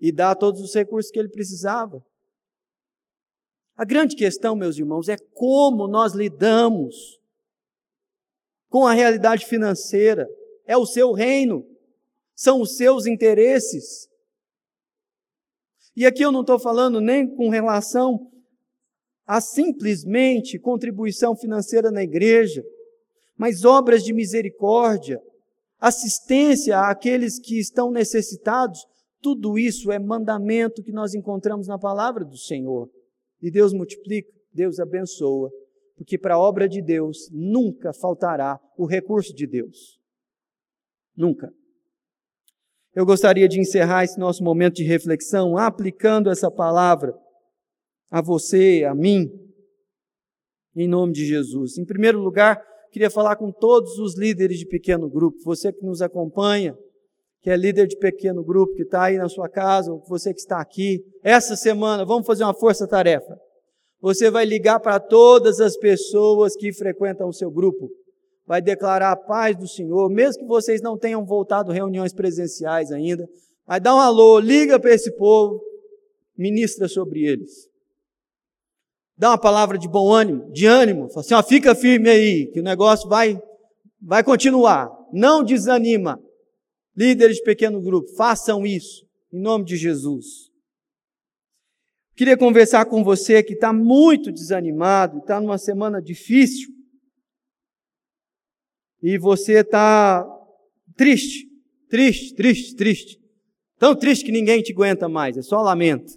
E 0.00 0.12
dá 0.12 0.32
todos 0.36 0.60
os 0.60 0.72
recursos 0.72 1.10
que 1.10 1.18
ele 1.18 1.28
precisava. 1.28 2.04
A 3.76 3.84
grande 3.84 4.14
questão, 4.14 4.54
meus 4.54 4.78
irmãos, 4.78 5.08
é 5.08 5.16
como 5.34 5.88
nós 5.88 6.12
lidamos 6.12 7.20
com 8.72 8.86
a 8.86 8.94
realidade 8.94 9.44
financeira. 9.44 10.26
É 10.66 10.78
o 10.78 10.86
seu 10.86 11.12
reino, 11.12 11.62
são 12.34 12.62
os 12.62 12.74
seus 12.74 13.04
interesses. 13.04 14.08
E 15.94 16.06
aqui 16.06 16.22
eu 16.22 16.32
não 16.32 16.40
estou 16.40 16.58
falando 16.58 16.98
nem 16.98 17.28
com 17.36 17.50
relação 17.50 18.18
a 19.26 19.42
simplesmente 19.42 20.58
contribuição 20.58 21.36
financeira 21.36 21.90
na 21.90 22.02
igreja, 22.02 22.64
mas 23.36 23.62
obras 23.62 24.02
de 24.02 24.14
misericórdia, 24.14 25.20
assistência 25.78 26.80
àqueles 26.80 27.38
que 27.38 27.58
estão 27.58 27.90
necessitados, 27.90 28.80
tudo 29.20 29.58
isso 29.58 29.92
é 29.92 29.98
mandamento 29.98 30.82
que 30.82 30.92
nós 30.92 31.12
encontramos 31.12 31.68
na 31.68 31.78
palavra 31.78 32.24
do 32.24 32.38
Senhor. 32.38 32.88
E 33.42 33.50
Deus 33.50 33.74
multiplica, 33.74 34.32
Deus 34.50 34.80
abençoa, 34.80 35.50
porque 35.96 36.18
para 36.18 36.34
a 36.34 36.38
obra 36.38 36.68
de 36.68 36.82
Deus 36.82 37.28
nunca 37.30 37.92
faltará 37.92 38.58
o 38.76 38.86
recurso 38.86 39.34
de 39.34 39.46
Deus. 39.46 40.00
Nunca. 41.16 41.52
Eu 42.94 43.06
gostaria 43.06 43.48
de 43.48 43.58
encerrar 43.58 44.04
esse 44.04 44.18
nosso 44.18 44.44
momento 44.44 44.74
de 44.74 44.84
reflexão 44.84 45.56
aplicando 45.56 46.30
essa 46.30 46.50
palavra 46.50 47.14
a 48.10 48.20
você, 48.20 48.84
a 48.84 48.94
mim, 48.94 49.30
em 50.76 50.86
nome 50.86 51.12
de 51.12 51.24
Jesus. 51.24 51.78
Em 51.78 51.84
primeiro 51.84 52.18
lugar, 52.18 52.62
queria 52.90 53.10
falar 53.10 53.36
com 53.36 53.50
todos 53.50 53.98
os 53.98 54.18
líderes 54.18 54.58
de 54.58 54.66
pequeno 54.66 55.08
grupo, 55.08 55.38
você 55.42 55.72
que 55.72 55.84
nos 55.84 56.02
acompanha, 56.02 56.76
que 57.40 57.50
é 57.50 57.56
líder 57.56 57.86
de 57.86 57.96
pequeno 57.96 58.44
grupo, 58.44 58.74
que 58.74 58.82
está 58.82 59.04
aí 59.04 59.16
na 59.16 59.28
sua 59.28 59.48
casa, 59.48 59.92
ou 59.92 60.04
você 60.06 60.32
que 60.32 60.40
está 60.40 60.60
aqui. 60.60 61.02
Essa 61.22 61.56
semana, 61.56 62.04
vamos 62.04 62.26
fazer 62.26 62.44
uma 62.44 62.54
força-tarefa. 62.54 63.38
Você 64.02 64.30
vai 64.30 64.44
ligar 64.44 64.80
para 64.80 65.00
todas 65.00 65.60
as 65.60 65.78
pessoas 65.78 66.54
que 66.54 66.74
frequentam 66.74 67.28
o 67.28 67.32
seu 67.32 67.50
grupo 67.50 67.90
vai 68.46 68.60
declarar 68.60 69.12
a 69.12 69.16
paz 69.16 69.56
do 69.56 69.66
Senhor, 69.66 70.10
mesmo 70.10 70.42
que 70.42 70.46
vocês 70.48 70.82
não 70.82 70.98
tenham 70.98 71.24
voltado 71.24 71.72
reuniões 71.72 72.12
presenciais 72.12 72.92
ainda, 72.92 73.26
vai 73.66 73.80
dar 73.80 73.94
um 73.94 73.98
alô, 73.98 74.38
liga 74.38 74.78
para 74.78 74.92
esse 74.92 75.10
povo, 75.12 75.58
ministra 76.36 76.86
sobre 76.86 77.24
eles. 77.24 77.68
Dá 79.16 79.30
uma 79.30 79.38
palavra 79.38 79.78
de 79.78 79.88
bom 79.88 80.12
ânimo, 80.12 80.52
de 80.52 80.66
ânimo, 80.66 81.08
fala 81.08 81.20
assim, 81.20 81.34
ó, 81.34 81.42
fica 81.42 81.74
firme 81.74 82.10
aí, 82.10 82.46
que 82.48 82.60
o 82.60 82.62
negócio 82.62 83.08
vai, 83.08 83.40
vai 84.00 84.22
continuar. 84.22 84.90
Não 85.12 85.42
desanima. 85.42 86.20
Líderes 86.94 87.36
de 87.36 87.42
pequeno 87.44 87.80
grupo, 87.80 88.08
façam 88.16 88.66
isso, 88.66 89.06
em 89.32 89.40
nome 89.40 89.64
de 89.64 89.78
Jesus. 89.78 90.51
Queria 92.14 92.36
conversar 92.36 92.84
com 92.86 93.02
você 93.02 93.42
que 93.42 93.54
está 93.54 93.72
muito 93.72 94.30
desanimado, 94.30 95.18
está 95.18 95.40
numa 95.40 95.58
semana 95.58 96.00
difícil 96.00 96.70
e 99.02 99.18
você 99.18 99.60
está 99.60 100.24
triste, 100.96 101.48
triste, 101.88 102.34
triste, 102.34 102.76
triste. 102.76 103.22
Tão 103.78 103.96
triste 103.96 104.24
que 104.24 104.30
ninguém 104.30 104.62
te 104.62 104.72
aguenta 104.72 105.08
mais, 105.08 105.36
é 105.36 105.42
só 105.42 105.60
lamento. 105.60 106.12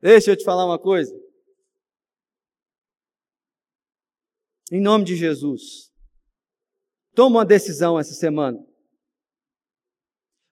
Deixa 0.00 0.30
eu 0.30 0.36
te 0.36 0.44
falar 0.44 0.66
uma 0.66 0.78
coisa. 0.78 1.12
Em 4.70 4.80
nome 4.80 5.04
de 5.04 5.16
Jesus, 5.16 5.90
toma 7.14 7.38
uma 7.38 7.44
decisão 7.44 7.98
essa 7.98 8.14
semana. 8.14 8.58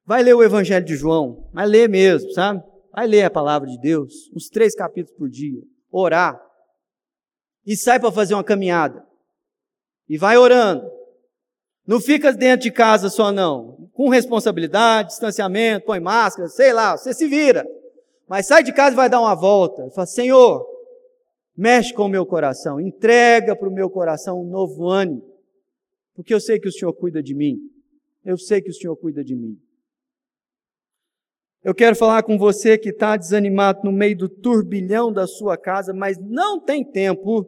Vai 0.04 0.22
ler 0.22 0.34
o 0.34 0.42
Evangelho 0.42 0.84
de 0.84 0.96
João, 0.96 1.48
vai 1.52 1.66
ler 1.66 1.88
mesmo, 1.88 2.32
sabe? 2.32 2.69
Vai 2.92 3.06
ler 3.06 3.24
a 3.24 3.30
palavra 3.30 3.68
de 3.68 3.78
Deus, 3.78 4.30
uns 4.34 4.48
três 4.48 4.74
capítulos 4.74 5.16
por 5.16 5.28
dia, 5.28 5.62
orar, 5.90 6.40
e 7.66 7.76
sai 7.76 8.00
para 8.00 8.10
fazer 8.10 8.34
uma 8.34 8.44
caminhada. 8.44 9.06
E 10.08 10.18
vai 10.18 10.36
orando. 10.36 10.90
Não 11.86 12.00
fica 12.00 12.32
dentro 12.32 12.64
de 12.64 12.70
casa 12.70 13.08
só 13.08 13.30
não. 13.30 13.88
Com 13.92 14.08
responsabilidade, 14.08 15.10
distanciamento, 15.10 15.86
põe 15.86 16.00
máscara, 16.00 16.48
sei 16.48 16.72
lá, 16.72 16.96
você 16.96 17.12
se 17.12 17.28
vira. 17.28 17.66
Mas 18.28 18.46
sai 18.46 18.62
de 18.62 18.72
casa 18.72 18.92
e 18.92 18.96
vai 18.96 19.08
dar 19.08 19.20
uma 19.20 19.34
volta. 19.34 19.88
Fala, 19.90 20.06
Senhor, 20.06 20.66
mexe 21.56 21.92
com 21.92 22.04
o 22.04 22.08
meu 22.08 22.24
coração, 22.24 22.80
entrega 22.80 23.54
para 23.54 23.68
o 23.68 23.72
meu 23.72 23.90
coração 23.90 24.40
um 24.40 24.48
novo 24.48 24.88
ânimo. 24.88 25.22
Porque 26.14 26.34
eu 26.34 26.40
sei 26.40 26.58
que 26.58 26.68
o 26.68 26.72
Senhor 26.72 26.92
cuida 26.92 27.22
de 27.22 27.34
mim. 27.34 27.58
Eu 28.24 28.36
sei 28.36 28.60
que 28.60 28.70
o 28.70 28.74
Senhor 28.74 28.96
cuida 28.96 29.24
de 29.24 29.34
mim. 29.34 29.58
Eu 31.62 31.74
quero 31.74 31.94
falar 31.94 32.22
com 32.22 32.38
você 32.38 32.78
que 32.78 32.88
está 32.88 33.18
desanimado 33.18 33.80
no 33.84 33.92
meio 33.92 34.16
do 34.16 34.30
turbilhão 34.30 35.12
da 35.12 35.26
sua 35.26 35.58
casa, 35.58 35.92
mas 35.92 36.16
não 36.18 36.58
tem 36.58 36.82
tempo 36.82 37.46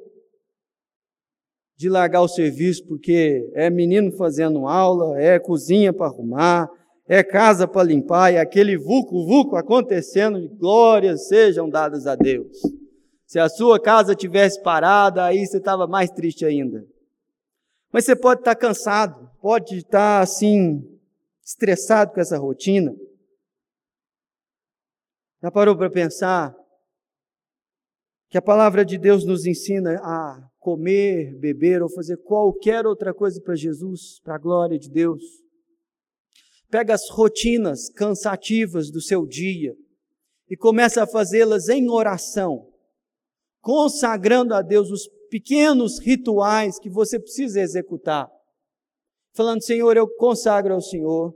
de 1.79 1.89
largar 1.89 2.21
o 2.21 2.29
serviço 2.29 2.87
porque 2.87 3.51
é 3.55 3.71
menino 3.71 4.13
fazendo 4.13 4.69
aula, 4.69 5.19
é 5.19 5.39
cozinha 5.39 5.95
para 5.95 6.09
arrumar, 6.09 6.69
é 7.09 7.25
casa 7.25 7.67
para 7.67 7.83
limpar, 7.85 8.33
e 8.33 8.39
aquele 8.39 8.77
vulco-vulco 8.77 9.57
acontecendo, 9.57 10.47
glórias 10.59 11.29
sejam 11.29 11.69
dadas 11.69 12.07
a 12.07 12.15
Deus. 12.15 12.59
Se 13.27 13.39
a 13.39 13.49
sua 13.49 13.81
casa 13.81 14.15
tivesse 14.15 14.63
parada, 14.63 15.25
aí 15.25 15.47
você 15.47 15.57
estava 15.57 15.87
mais 15.87 16.11
triste 16.11 16.45
ainda. 16.45 16.85
Mas 17.91 18.05
você 18.05 18.15
pode 18.15 18.43
estar 18.43 18.55
cansado, 18.55 19.31
pode 19.41 19.79
estar 19.79 20.21
assim, 20.21 20.87
estressado 21.43 22.13
com 22.13 22.21
essa 22.21 22.37
rotina. 22.37 22.95
Já 25.43 25.51
parou 25.51 25.77
para 25.77 25.91
pensar 25.91 26.55
que 28.31 28.39
a 28.39 28.43
palavra 28.43 28.85
de 28.85 28.97
Deus 28.97 29.25
nos 29.25 29.45
ensina 29.45 29.99
a 30.01 30.49
comer, 30.61 31.37
beber 31.37 31.83
ou 31.83 31.91
fazer 31.91 32.17
qualquer 32.19 32.87
outra 32.87 33.13
coisa 33.13 33.41
para 33.41 33.57
Jesus, 33.57 34.21
para 34.21 34.37
a 34.37 34.39
glória 34.39 34.79
de 34.79 34.89
Deus. 34.89 35.21
Pega 36.71 36.95
as 36.95 37.11
rotinas 37.11 37.91
cansativas 37.91 38.89
do 38.89 39.01
seu 39.01 39.27
dia 39.27 39.75
e 40.49 40.57
começa 40.57 41.03
a 41.03 41.09
fazê-las 41.09 41.69
em 41.69 41.91
oração, 41.91 42.71
consagrando 43.61 44.55
a 44.55 44.63
Deus 44.63 44.93
os 44.93 45.09
pequenos 45.29 45.99
rituais 45.99 46.79
que 46.79 46.89
você 46.89 47.19
precisa 47.19 47.61
executar. 47.61 48.31
Falando, 49.35 49.65
Senhor, 49.65 49.97
eu 49.97 50.07
consagro 50.07 50.73
ao 50.73 50.81
Senhor 50.81 51.35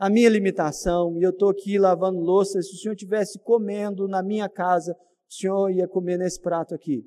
a 0.00 0.08
minha 0.08 0.30
limitação, 0.30 1.18
e 1.18 1.22
eu 1.22 1.28
estou 1.28 1.50
aqui 1.50 1.78
lavando 1.78 2.18
louça. 2.20 2.62
Se 2.62 2.74
o 2.74 2.78
Senhor 2.78 2.94
estivesse 2.94 3.38
comendo 3.38 4.08
na 4.08 4.22
minha 4.22 4.48
casa, 4.48 4.96
o 5.28 5.32
Senhor 5.32 5.70
ia 5.70 5.86
comer 5.86 6.16
nesse 6.16 6.40
prato 6.40 6.74
aqui. 6.74 7.04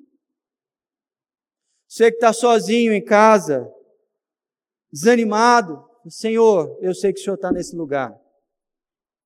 Você 1.87 2.11
que 2.11 2.17
está 2.17 2.31
sozinho 2.31 2.93
em 2.93 3.03
casa, 3.03 3.67
desanimado, 4.91 5.83
Senhor, 6.07 6.77
eu 6.81 6.93
sei 6.93 7.11
que 7.11 7.19
o 7.19 7.23
Senhor 7.23 7.35
está 7.35 7.51
nesse 7.51 7.75
lugar. 7.75 8.15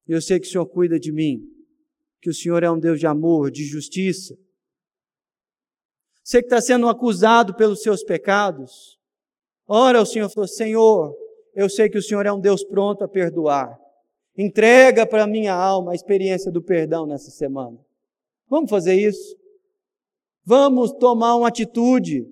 Eu 0.07 0.22
sei 0.22 0.39
que 0.39 0.47
o 0.47 0.49
Senhor 0.49 0.65
cuida 0.68 0.97
de 0.97 1.11
mim. 1.11 1.41
Que 2.22 2.30
o 2.30 2.34
Senhor 2.34 2.63
é 2.63 2.72
um 2.72 2.80
Deus 2.80 3.01
de 3.01 3.05
amor, 3.05 3.51
de 3.51 3.65
justiça. 3.65 4.34
Você 6.24 6.39
que 6.39 6.45
está 6.45 6.61
sendo 6.61 6.88
acusado 6.88 7.53
pelos 7.53 7.82
seus 7.82 8.01
pecados, 8.01 8.97
ora 9.68 9.99
ao 9.99 10.05
Senhor, 10.05 10.30
falou, 10.30 10.47
Senhor, 10.47 11.26
eu 11.58 11.68
sei 11.68 11.89
que 11.89 11.97
o 11.97 12.01
Senhor 12.03 12.24
é 12.24 12.32
um 12.32 12.39
Deus 12.39 12.64
pronto 12.64 13.03
a 13.03 13.08
perdoar. 13.08 13.80
Entrega 14.38 15.08
para 15.08 15.26
minha 15.26 15.55
alma 15.55 15.91
a 15.91 15.95
experiência 15.95 16.51
do 16.51 16.62
perdão 16.62 17.08
nessa 17.08 17.32
semana. 17.32 17.84
Vamos 18.47 18.70
fazer 18.70 18.93
isso? 18.93 19.36
Vamos 20.45 20.91
tomar 20.93 21.36
uma 21.36 21.47
atitude 21.47 22.28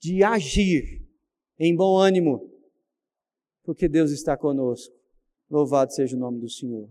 de 0.00 0.24
agir 0.24 1.06
em 1.58 1.76
bom 1.76 1.98
ânimo, 1.98 2.50
porque 3.62 3.86
Deus 3.90 4.10
está 4.10 4.38
conosco. 4.38 4.94
Louvado 5.50 5.92
seja 5.92 6.16
o 6.16 6.18
nome 6.18 6.40
do 6.40 6.48
Senhor. 6.48 6.88